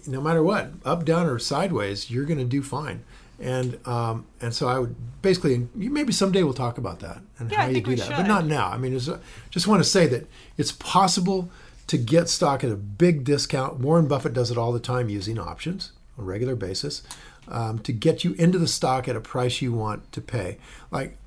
[0.08, 3.04] no matter what, up, down, or sideways, you're going to do fine.
[3.40, 7.64] And um, and so I would basically maybe someday we'll talk about that and yeah,
[7.64, 8.16] how you do that, should.
[8.16, 8.70] but not now.
[8.70, 11.50] I mean, just want to say that it's possible
[11.88, 13.80] to get stock at a big discount.
[13.80, 17.04] Warren Buffett does it all the time using options on a regular basis
[17.48, 20.58] um, to get you into the stock at a price you want to pay.
[20.92, 21.18] Like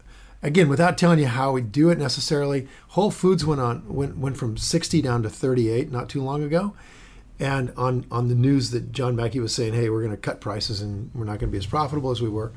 [0.43, 4.37] again, without telling you how we do it necessarily, Whole Foods went on went went
[4.37, 6.75] from 60 down to 38 not too long ago.
[7.39, 10.41] And on on the news that John Mackey was saying, "Hey, we're going to cut
[10.41, 12.53] prices and we're not going to be as profitable as we were."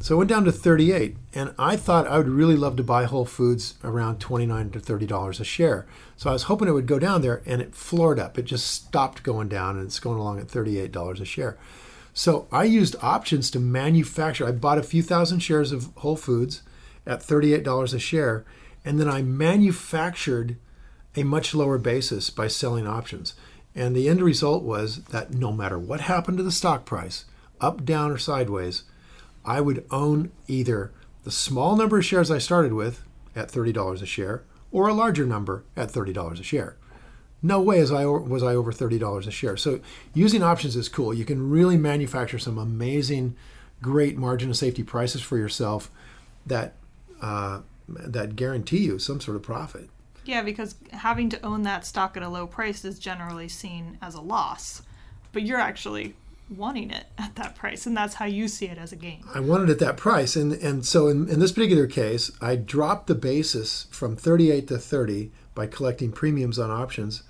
[0.00, 3.04] So it went down to 38, and I thought I would really love to buy
[3.04, 5.86] Whole Foods around 29 to 30 dollars a share.
[6.16, 8.38] So I was hoping it would go down there, and it floored up.
[8.38, 11.56] It just stopped going down, and it's going along at 38 dollars a share.
[12.12, 14.46] So I used options to manufacture.
[14.46, 16.62] I bought a few thousand shares of Whole Foods
[17.06, 18.44] at $38 a share.
[18.84, 20.56] And then I manufactured
[21.16, 23.34] a much lower basis by selling options.
[23.74, 27.24] And the end result was that no matter what happened to the stock price,
[27.60, 28.84] up, down, or sideways,
[29.44, 30.92] I would own either
[31.24, 33.02] the small number of shares I started with
[33.34, 36.76] at $30 a share or a larger number at $30 a share.
[37.42, 39.56] No way was I, was I over $30 a share.
[39.56, 39.80] So
[40.14, 41.12] using options is cool.
[41.12, 43.36] You can really manufacture some amazing,
[43.82, 45.90] great margin of safety prices for yourself
[46.46, 46.74] that
[47.20, 49.90] uh, that guarantee you some sort of profit.
[50.24, 54.14] Yeah, because having to own that stock at a low price is generally seen as
[54.14, 54.82] a loss,
[55.32, 56.14] but you're actually
[56.50, 59.24] wanting it at that price, and that's how you see it as a gain.
[59.34, 62.56] I wanted it at that price, and and so in, in this particular case, I
[62.56, 67.22] dropped the basis from 38 to 30 by collecting premiums on options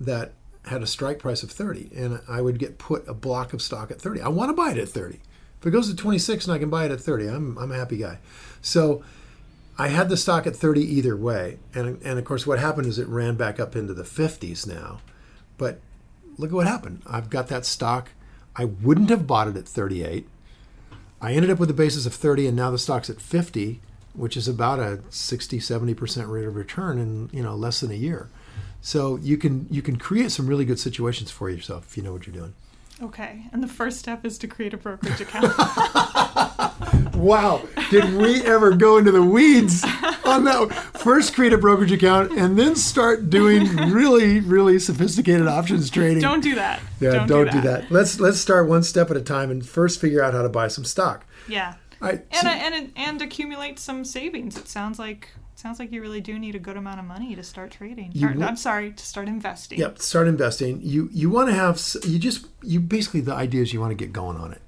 [0.00, 0.32] that
[0.66, 3.90] had a strike price of 30, and I would get put a block of stock
[3.90, 4.20] at 30.
[4.20, 5.20] I want to buy it at 30.
[5.60, 7.76] If it goes to 26 and I can buy it at 30, I'm I'm a
[7.76, 8.18] happy guy.
[8.60, 9.02] So
[9.78, 11.58] I had the stock at 30 either way.
[11.74, 15.00] And, and of course, what happened is it ran back up into the 50s now.
[15.58, 15.80] But
[16.38, 17.02] look at what happened.
[17.06, 18.10] I've got that stock.
[18.54, 20.26] I wouldn't have bought it at 38.
[21.20, 23.80] I ended up with a basis of 30, and now the stock's at 50,
[24.14, 27.94] which is about a 60, 70% rate of return in you know less than a
[27.94, 28.30] year.
[28.80, 32.12] So you can you can create some really good situations for yourself if you know
[32.12, 32.54] what you're doing.
[33.02, 35.52] Okay, and the first step is to create a brokerage account.
[37.14, 39.84] wow, did we ever go into the weeds
[40.24, 40.72] on that?
[40.94, 46.22] First, create a brokerage account and then start doing really, really sophisticated options trading.
[46.22, 46.80] Don't do that.
[46.98, 47.62] Yeah, don't, don't do, that.
[47.62, 47.90] do, that.
[47.90, 50.68] Let's let's start one step at a time and first figure out how to buy
[50.68, 51.26] some stock.
[51.46, 51.74] Yeah.
[52.00, 54.56] and and and accumulate some savings.
[54.56, 57.42] It sounds like Sounds like you really do need a good amount of money to
[57.42, 58.12] start trading.
[58.22, 59.78] Or, I'm sorry, to start investing.
[59.78, 60.80] Yep, start investing.
[60.82, 63.96] You you want to have you just you basically the idea is you want to
[63.96, 64.60] get going on it.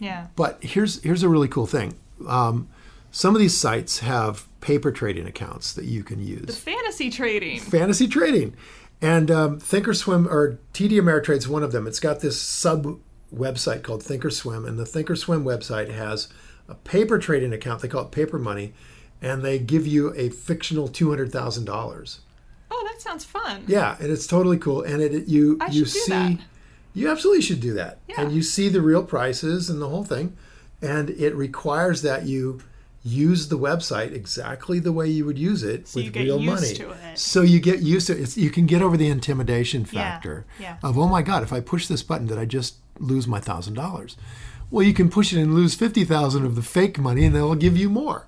[0.00, 0.26] Yeah.
[0.34, 1.94] But here's here's a really cool thing.
[2.26, 2.68] Um,
[3.12, 6.46] some of these sites have paper trading accounts that you can use.
[6.46, 7.60] The fantasy trading.
[7.60, 8.56] Fantasy trading,
[9.00, 11.86] and um, Thinkorswim or TD Ameritrade's one of them.
[11.86, 12.98] It's got this sub
[13.32, 16.26] website called Thinkorswim, and the Thinkorswim website has
[16.66, 17.80] a paper trading account.
[17.80, 18.74] They call it Paper Money
[19.22, 22.20] and they give you a fictional two hundred thousand dollars.
[22.70, 23.64] Oh, that sounds fun.
[23.66, 24.82] Yeah, and it's totally cool.
[24.82, 26.38] And it, you I you see, that.
[26.92, 27.98] you absolutely should do that.
[28.08, 28.20] Yeah.
[28.20, 30.36] And you see the real prices and the whole thing,
[30.82, 32.60] and it requires that you
[33.04, 36.68] use the website exactly the way you would use it so with real money.
[36.68, 37.18] It.
[37.18, 38.20] So you get used to it.
[38.20, 40.88] It's, you can get over the intimidation factor yeah, yeah.
[40.88, 43.74] of oh my god, if I push this button, did I just lose my thousand
[43.74, 44.16] dollars?
[44.70, 47.76] Well, you can push it and lose 50,000 of the fake money and they'll give
[47.76, 48.26] you more,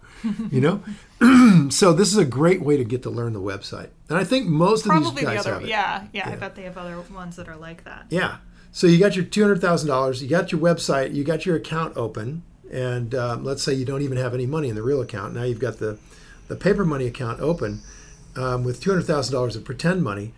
[0.51, 0.83] you know?
[1.70, 3.91] so this is a great way to get to learn the website.
[4.09, 5.68] And I think most Probably of these guys the other, have it.
[5.68, 8.07] yeah, yeah, I bet they have other ones that are like that.
[8.11, 8.39] Yeah.
[8.72, 10.22] So you got your two hundred thousand dollars.
[10.22, 11.14] You got your website.
[11.14, 14.68] You got your account open, and um, let's say you don't even have any money
[14.68, 15.35] in the real account.
[15.35, 15.99] Now you've got the
[16.49, 17.83] the paper money account open
[18.37, 20.35] um, with two hundred thousand dollars of pretend money,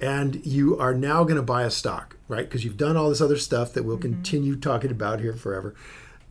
[0.00, 2.44] and you are now going to buy a stock, right?
[2.44, 5.74] Because you've done all this other stuff that we'll continue talking about here forever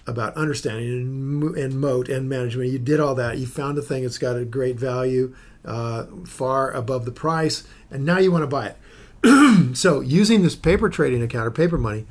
[0.09, 2.71] about understanding and, and moat and management.
[2.71, 3.37] You did all that.
[3.37, 8.05] You found a thing that's got a great value, uh, far above the price, and
[8.05, 8.77] now you want to buy it.
[9.75, 12.05] So, using this paper trading account or paper money,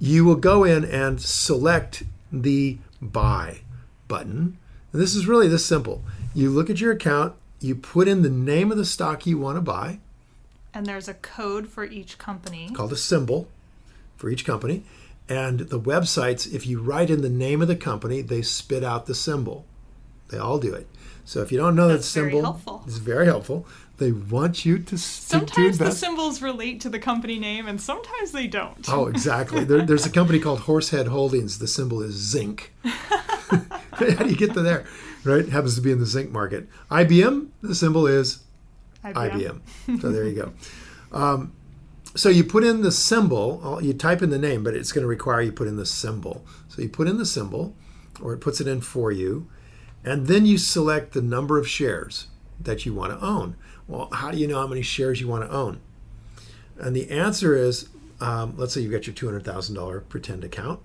[0.00, 2.02] you will go in and select
[2.32, 3.60] the buy
[4.08, 4.58] button.
[4.92, 6.02] And this is really this simple.
[6.34, 9.56] You look at your account, you put in the name of the stock you want
[9.56, 10.00] to buy,
[10.74, 12.70] And there's a code for each company.
[12.74, 13.46] called a symbol
[14.16, 14.82] for each company.
[15.28, 19.06] And the websites, if you write in the name of the company, they spit out
[19.06, 19.64] the symbol.
[20.28, 20.86] They all do it.
[21.24, 22.82] So if you don't know That's that symbol, helpful.
[22.86, 23.66] it's very helpful.
[23.96, 27.80] They want you to, s- to, Sometimes the symbols relate to the company name, and
[27.80, 28.84] sometimes they don't.
[28.90, 29.64] Oh, exactly.
[29.64, 31.58] There, there's a company called Horsehead Holdings.
[31.58, 32.74] The symbol is zinc.
[32.82, 33.58] How
[34.00, 34.84] do you get to there?
[35.22, 35.40] Right?
[35.44, 36.68] it Happens to be in the zinc market.
[36.90, 38.40] IBM, the symbol is
[39.04, 39.60] IBM.
[40.00, 40.52] So there you go.
[41.16, 41.52] Um,
[42.14, 45.08] so you put in the symbol, you type in the name, but it's going to
[45.08, 46.44] require you put in the symbol.
[46.68, 47.74] So you put in the symbol,
[48.20, 49.48] or it puts it in for you,
[50.04, 52.28] and then you select the number of shares
[52.60, 53.56] that you want to own.
[53.88, 55.80] Well, how do you know how many shares you want to own?
[56.78, 57.88] And the answer is
[58.20, 60.80] um, let's say you've got your $200,000 pretend account.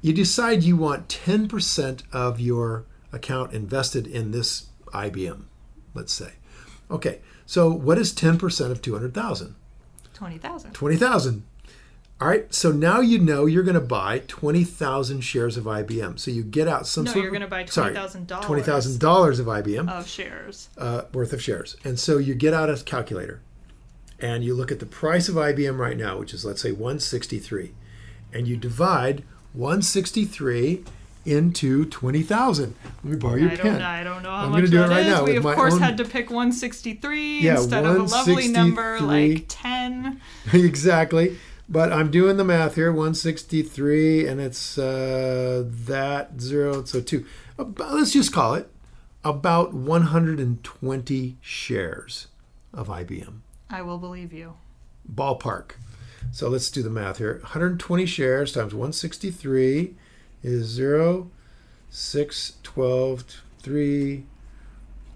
[0.00, 5.44] You decide you want 10% of your account invested in this IBM,
[5.94, 6.34] let's say.
[6.90, 9.54] Okay, so what is 10% of 200,000?
[10.18, 10.72] 20,000.
[10.72, 11.42] 20,000.
[12.20, 16.18] All right, so now you know you're going to buy 20,000 shares of IBM.
[16.18, 18.26] So you get out some No, sort you're of gonna buy sorry, $20,000.
[18.42, 20.68] $20,000 of IBM Of shares.
[20.76, 21.76] uh, worth of shares.
[21.84, 23.40] And so you get out a calculator
[24.18, 27.72] and you look at the price of IBM right now, which is let's say 163,
[28.32, 30.84] and you divide 163
[31.28, 32.74] into 20,000.
[32.84, 33.72] Let me borrow your I pen.
[33.74, 35.12] don't, I don't know how I'm much gonna do it right is.
[35.12, 39.00] now We of course own- had to pick 163 Yeah, instead of a lovely number
[39.00, 40.20] like 10.
[40.52, 41.36] exactly.
[41.68, 47.26] But I'm doing the math here 163, and it's uh, that zero, so two.
[47.58, 48.70] About, let's just call it
[49.22, 52.28] about 120 shares
[52.72, 53.40] of IBM.
[53.68, 54.54] I will believe you.
[55.12, 55.72] ballpark.
[56.32, 57.38] So let's do the math here.
[57.42, 59.94] 120 shares times 163
[60.42, 61.30] is 0,
[61.90, 63.24] 6, 12,
[63.60, 64.16] 3,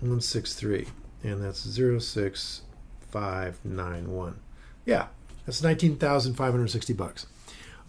[0.01, 0.87] 163.
[1.23, 4.41] And that's 06591.
[4.85, 5.07] Yeah,
[5.47, 7.27] that's 19,560 bucks.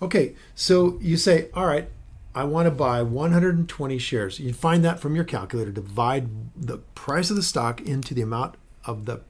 [0.02, 1.90] Okay, so you say, all right,
[2.36, 4.40] I want to buy 120 shares.
[4.40, 5.72] You find that from your calculator.
[5.72, 8.56] Divide the price of the stock into the amount
[8.86, 9.22] of the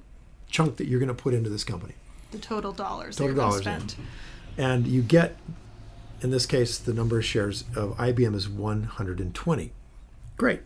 [0.50, 1.94] chunk that you're going to put into this company.
[2.32, 3.80] The total dollars Total that you're dollars, going yeah.
[3.86, 4.08] to spend.
[4.58, 5.38] and you get
[6.24, 9.72] in this case the number of shares of IBM is 120
[10.38, 10.62] great.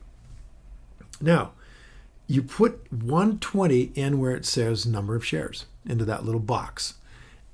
[1.19, 1.51] Now
[2.27, 6.95] you put 120 in where it says number of shares into that little box.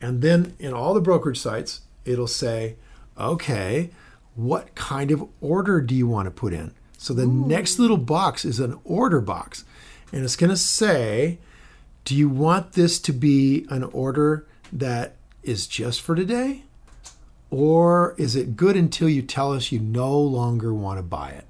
[0.01, 2.75] And then in all the brokerage sites it'll say
[3.17, 3.89] okay
[4.35, 6.73] what kind of order do you want to put in?
[6.97, 9.63] So the next little box is an order box.
[10.11, 11.39] And it's going to say
[12.05, 16.63] do you want this to be an order that is just for today?
[17.53, 21.45] Or is it good until you tell us you no longer want to buy it?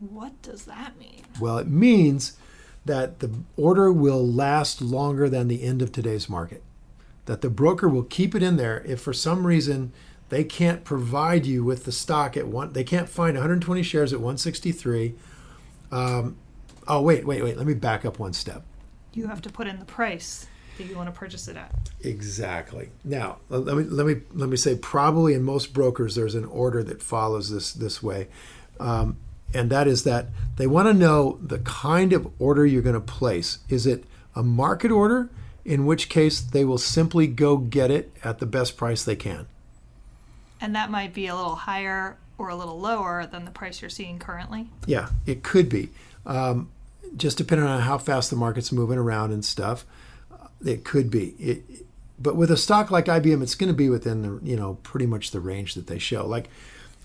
[0.00, 1.22] What does that mean?
[1.38, 2.38] Well, it means
[2.86, 6.62] that the order will last longer than the end of today's market.
[7.26, 9.92] That the broker will keep it in there if for some reason
[10.30, 14.18] they can't provide you with the stock at one, they can't find 120 shares at
[14.20, 15.14] 163.
[15.92, 16.38] Um,
[16.88, 17.58] oh, wait, wait, wait.
[17.58, 18.62] Let me back up one step.
[19.12, 20.46] You have to put in the price
[20.78, 21.72] that you want to purchase it at.
[22.02, 22.90] Exactly.
[23.04, 26.82] Now, let me let me let me say probably in most brokers there's an order
[26.82, 28.28] that follows this this way,
[28.80, 29.16] um,
[29.52, 33.00] and that is that they want to know the kind of order you're going to
[33.00, 33.58] place.
[33.68, 34.04] Is it
[34.34, 35.30] a market order,
[35.64, 39.46] in which case they will simply go get it at the best price they can.
[40.60, 43.90] And that might be a little higher or a little lower than the price you're
[43.90, 44.68] seeing currently.
[44.86, 45.90] Yeah, it could be.
[46.26, 46.70] Um,
[47.16, 49.84] just depending on how fast the market's moving around and stuff,
[50.64, 51.28] it could be.
[51.38, 51.86] It,
[52.18, 55.06] but with a stock like IBM, it's going to be within the you know pretty
[55.06, 56.26] much the range that they show.
[56.26, 56.48] Like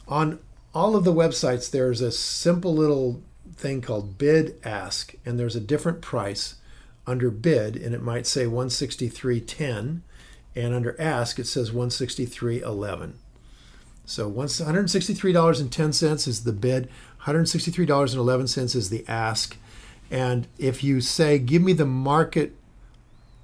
[0.08, 0.40] on
[0.74, 3.22] all of the websites, there's a simple little
[3.56, 6.56] thing called bid ask, and there's a different price
[7.08, 10.02] under bid, and it might say 163.10,
[10.56, 13.14] and under ask it says 163.11.
[14.06, 16.90] So once $163.10 is the bid,
[17.24, 19.58] $163.11 is the ask.
[20.12, 22.56] And if you say, give me the market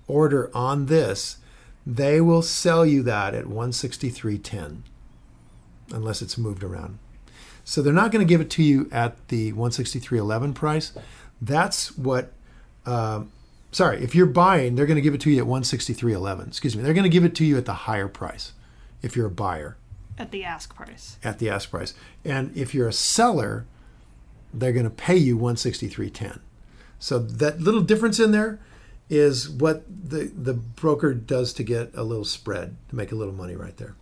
[0.07, 1.37] order on this,
[1.85, 4.81] they will sell you that at 163.10
[5.91, 6.97] unless it's moved around.
[7.63, 10.93] So they're not going to give it to you at the 163.11 price.
[11.41, 12.31] That's what
[12.85, 13.31] um,
[13.71, 16.47] sorry, if you're buying, they're going to give it to you at 163.11.
[16.47, 16.83] Excuse me.
[16.83, 18.53] They're going to give it to you at the higher price
[19.01, 19.77] if you're a buyer.
[20.17, 21.17] At the ask price.
[21.23, 21.93] At the ask price.
[22.23, 23.65] And if you're a seller,
[24.53, 26.39] they're going to pay you 163.10.
[26.99, 28.59] So that little difference in there
[29.09, 33.33] is what the the broker does to get a little spread to make a little
[33.33, 33.95] money right there.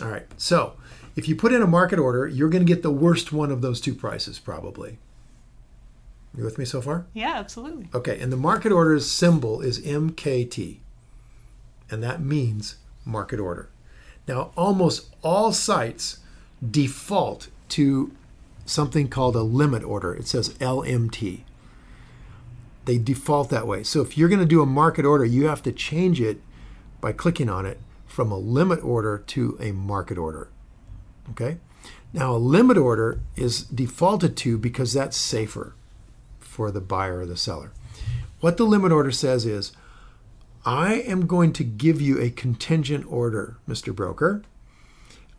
[0.00, 0.26] All right.
[0.36, 0.74] So,
[1.16, 3.62] if you put in a market order, you're going to get the worst one of
[3.62, 4.98] those two prices probably.
[6.36, 7.06] You with me so far?
[7.12, 7.88] Yeah, absolutely.
[7.94, 10.78] Okay, and the market order's symbol is MKT,
[11.88, 13.68] and that means market order.
[14.26, 16.18] Now, almost all sites
[16.68, 18.10] default to
[18.66, 20.12] something called a limit order.
[20.12, 21.42] It says LMT.
[22.84, 23.82] They default that way.
[23.82, 26.40] So if you're going to do a market order, you have to change it
[27.00, 30.48] by clicking on it from a limit order to a market order.
[31.30, 31.58] Okay?
[32.12, 35.74] Now, a limit order is defaulted to because that's safer
[36.38, 37.72] for the buyer or the seller.
[38.40, 39.72] What the limit order says is,
[40.64, 43.94] I am going to give you a contingent order, Mr.
[43.94, 44.42] Broker.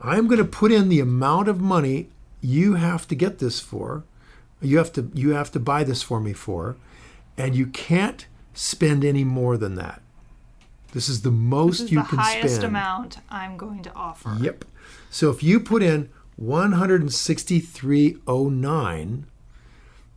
[0.01, 2.09] I'm going to put in the amount of money
[2.41, 4.03] you have to get this for.
[4.61, 6.75] You have to you have to buy this for me for,
[7.37, 10.01] and you can't spend any more than that.
[10.93, 12.69] This is the most This is you the can highest spend.
[12.69, 14.37] amount I'm going to offer.
[14.39, 14.63] Yep.
[15.09, 16.09] So if you put in
[16.41, 19.23] 163.09,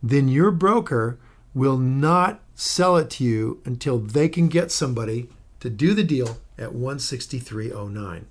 [0.01, 1.19] then your broker
[1.53, 5.27] will not sell it to you until they can get somebody
[5.59, 8.23] to do the deal at 163.09.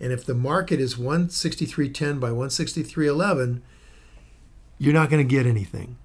[0.00, 3.60] And if the market is 163.10 by 163.11,
[4.78, 5.98] you're not going to get anything.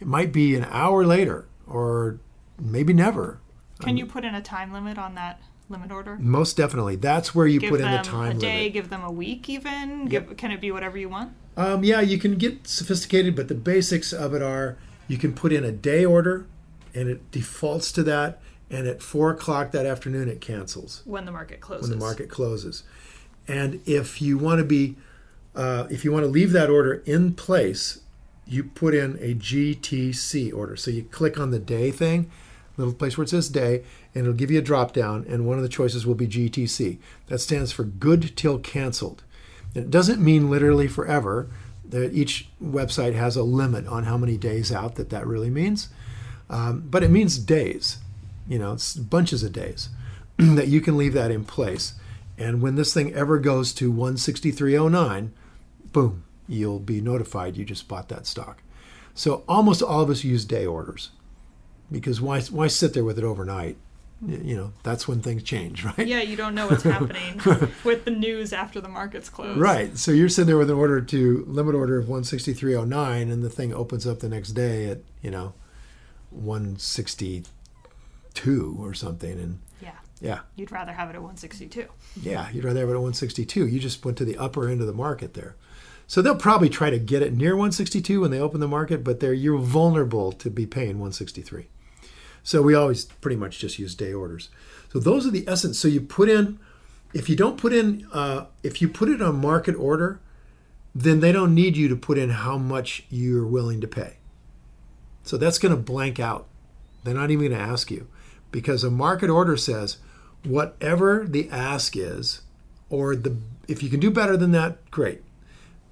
[0.00, 2.18] It might be an hour later or
[2.58, 3.38] maybe never.
[3.80, 6.16] Can you put in a time limit on that limit order?
[6.20, 6.96] Most definitely.
[6.96, 8.72] That's where you Give put in the time a day, limit.
[8.74, 10.06] give them a week even?
[10.06, 11.32] Give, can it be whatever you want?
[11.56, 15.52] Um, yeah, you can get sophisticated, but the basics of it are you can put
[15.52, 16.46] in a day order
[16.94, 18.40] and it defaults to that,
[18.70, 21.88] and at four o'clock that afternoon it cancels When the market closes.
[21.90, 22.84] when the market closes.
[23.48, 24.96] And if you want to be,
[25.56, 28.01] uh, if you want to leave that order in place,
[28.52, 30.76] you put in a GTC order.
[30.76, 32.30] So you click on the day thing,
[32.76, 33.84] little place where it says day,
[34.14, 36.98] and it'll give you a drop down, and one of the choices will be GTC.
[37.26, 39.22] That stands for good till canceled.
[39.74, 41.48] And it doesn't mean literally forever.
[41.84, 45.90] That each website has a limit on how many days out that that really means,
[46.48, 47.98] um, but it means days.
[48.48, 49.90] You know, it's bunches of days
[50.38, 51.94] that you can leave that in place.
[52.38, 55.30] And when this thing ever goes to 163.09,
[55.92, 58.62] boom, you'll be notified you just bought that stock.
[59.14, 61.10] So almost all of us use day orders
[61.90, 63.76] because why why sit there with it overnight?
[64.24, 66.06] You know, that's when things change, right?
[66.06, 67.40] Yeah, you don't know what's happening
[67.84, 69.58] with the news after the market's closed.
[69.60, 69.98] Right.
[69.98, 73.74] So you're sitting there with an order to limit order of 163.09 and the thing
[73.74, 75.54] opens up the next day at, you know,
[76.30, 79.92] 162 or something and Yeah.
[80.20, 80.40] yeah.
[80.56, 81.86] You'd rather have it at 162.
[82.20, 83.66] Yeah, you'd rather have it at 162.
[83.66, 85.56] You just went to the upper end of the market there.
[86.12, 89.20] So they'll probably try to get it near 162 when they open the market, but
[89.20, 91.68] they're you're vulnerable to be paying 163.
[92.42, 94.50] So we always pretty much just use day orders.
[94.92, 95.78] So those are the essence.
[95.78, 96.58] So you put in,
[97.14, 100.20] if you don't put in, uh, if you put it on market order,
[100.94, 104.18] then they don't need you to put in how much you're willing to pay.
[105.22, 106.46] So that's going to blank out.
[107.04, 108.06] They're not even going to ask you
[108.50, 109.96] because a market order says
[110.44, 112.42] whatever the ask is,
[112.90, 115.22] or the if you can do better than that, great.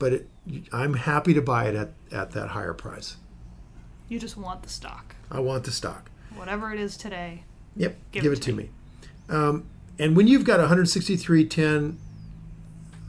[0.00, 0.28] But it,
[0.72, 3.16] I'm happy to buy it at, at that higher price.
[4.08, 5.14] You just want the stock.
[5.30, 6.10] I want the stock.
[6.34, 7.44] Whatever it is today.
[7.76, 8.70] Yep, Give give, it it, to to me.
[9.28, 9.66] Um,
[9.98, 11.96] and when you've got 163.10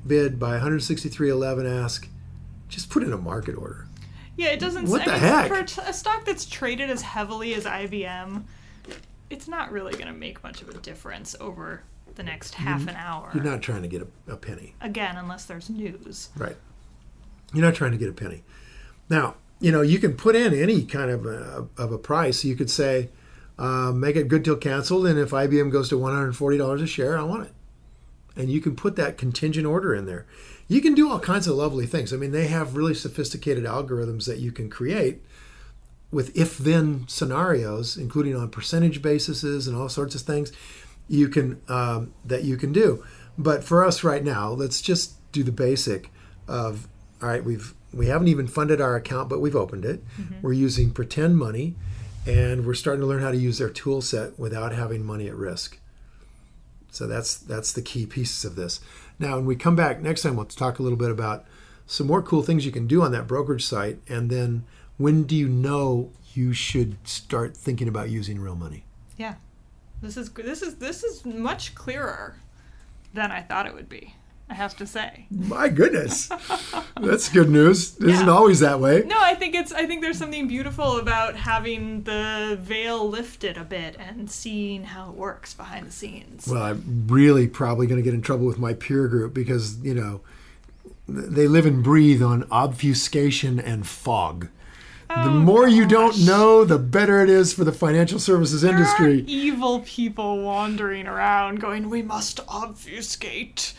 [0.05, 2.07] bid by 163.11 ask,
[2.67, 3.87] just put in a market order.
[4.35, 4.89] Yeah, it doesn't.
[4.89, 5.47] What I the mean, heck?
[5.47, 8.43] For a t- a stock that's traded as heavily as IBM,
[9.29, 11.83] it's not really going to make much of a difference over
[12.15, 13.31] the next half an hour.
[13.33, 14.75] You're not trying to get a, a penny.
[14.81, 16.29] Again, unless there's news.
[16.35, 16.57] Right.
[17.53, 18.43] You're not trying to get a penny.
[19.09, 22.43] Now, you know, you can put in any kind of a, of a price.
[22.43, 23.09] You could say,
[23.59, 27.23] uh, make it good till canceled, and if IBM goes to $140 a share, I
[27.23, 27.53] want it.
[28.35, 30.25] And you can put that contingent order in there.
[30.67, 32.13] You can do all kinds of lovely things.
[32.13, 35.21] I mean, they have really sophisticated algorithms that you can create
[36.11, 40.51] with if then scenarios, including on percentage bases and all sorts of things
[41.07, 43.03] you can um, that you can do.
[43.37, 46.09] But for us right now, let's just do the basic.
[46.47, 46.87] of
[47.21, 50.05] all right, we've we haven't even funded our account, but we've opened it.
[50.17, 50.35] Mm-hmm.
[50.41, 51.75] We're using pretend money,
[52.25, 55.35] and we're starting to learn how to use their tool set without having money at
[55.35, 55.77] risk.
[56.89, 58.79] So that's that's the key pieces of this.
[59.19, 61.45] Now, when we come back next time, we'll talk a little bit about
[61.85, 64.63] some more cool things you can do on that brokerage site, and then
[64.97, 68.85] when do you know you should start thinking about using real money?
[69.17, 69.35] Yeah.
[70.01, 72.35] This is this is this is much clearer
[73.13, 74.15] than I thought it would be.
[74.51, 75.27] I have to say.
[75.31, 76.29] My goodness,
[76.99, 77.95] that's good news.
[77.99, 79.01] Isn't always that way.
[79.07, 83.63] No, I think it's I think there's something beautiful about having the veil lifted a
[83.63, 86.47] bit and seeing how it works behind the scenes.
[86.49, 89.93] Well, I'm really probably going to get in trouble with my peer group because you
[89.93, 90.19] know
[91.07, 94.49] they live and breathe on obfuscation and fog.
[95.07, 98.71] the Oh, more you don't know, the better it is for the financial services There
[98.73, 99.23] are industry.
[99.27, 103.73] evil people wandering around going, "We must obfuscate."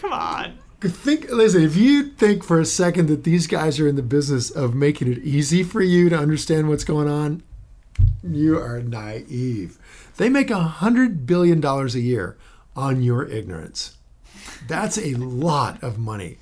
[0.00, 0.58] Come on.
[0.80, 1.62] Think, listen.
[1.62, 5.12] If you think for a second that these guys are in the business of making
[5.12, 7.42] it easy for you to understand what's going on,
[8.22, 9.78] you are naive.
[10.16, 12.38] They make a hundred billion dollars a year
[12.74, 13.98] on your ignorance.
[14.66, 16.38] That's a lot of money.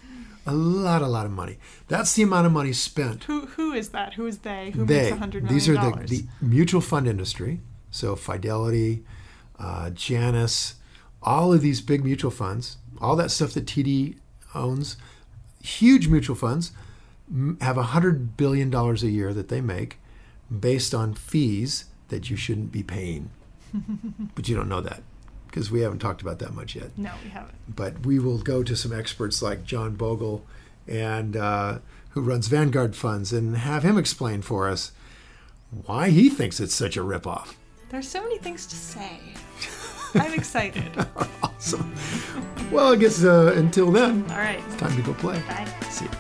[0.47, 1.59] A lot, a lot of money.
[1.89, 4.15] That's the amount of money spent Who who is that?
[4.15, 4.71] Who is they?
[4.71, 9.05] Who makes they a hundred million these are the, the mutual fund industry so fidelity
[9.59, 10.77] uh, janus
[11.23, 14.17] all of these big mutual funds all that stuff that td
[14.55, 14.97] owns
[15.63, 16.73] huge mutual funds
[17.61, 19.99] have a hundred billion dollars a year that they make
[20.61, 23.31] based on fees that you shouldn't be paying
[24.35, 25.03] but you don't know that
[25.47, 27.55] because we haven't talked about that much yet no, we haven't.
[27.75, 30.45] but we will go to some experts like John Bogle
[30.87, 31.79] and uh,
[32.11, 34.93] who runs Vanguard Funds and have him explain for us
[35.85, 37.55] why he thinks it's such a ripoff.
[37.91, 39.21] There's so many things to say.
[40.21, 40.93] I'm excited.
[41.43, 41.93] Awesome.
[42.71, 44.63] Well, I guess uh, until then, All right.
[44.79, 45.41] time to go play.
[45.49, 45.67] Bye.
[45.91, 46.11] See you.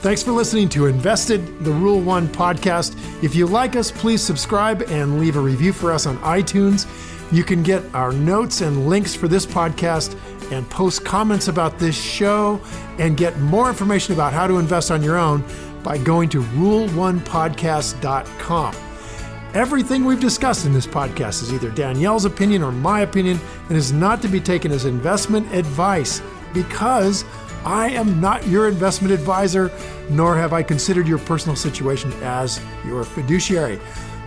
[0.00, 2.96] Thanks for listening to Invested, the Rule One podcast.
[3.22, 6.86] If you like us, please subscribe and leave a review for us on iTunes.
[7.32, 10.16] You can get our notes and links for this podcast
[10.52, 12.60] and post comments about this show
[12.98, 15.44] and get more information about how to invest on your own
[15.84, 18.74] by going to rule1podcast.com.
[19.54, 23.92] Everything we've discussed in this podcast is either Danielle's opinion or my opinion and is
[23.92, 26.20] not to be taken as investment advice
[26.52, 27.24] because
[27.64, 29.72] I am not your investment advisor,
[30.10, 33.80] nor have I considered your personal situation as your fiduciary.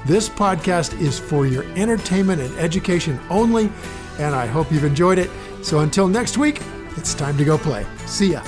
[0.05, 3.71] This podcast is for your entertainment and education only,
[4.17, 5.29] and I hope you've enjoyed it.
[5.61, 6.61] So until next week,
[6.97, 7.85] it's time to go play.
[8.07, 8.41] See ya.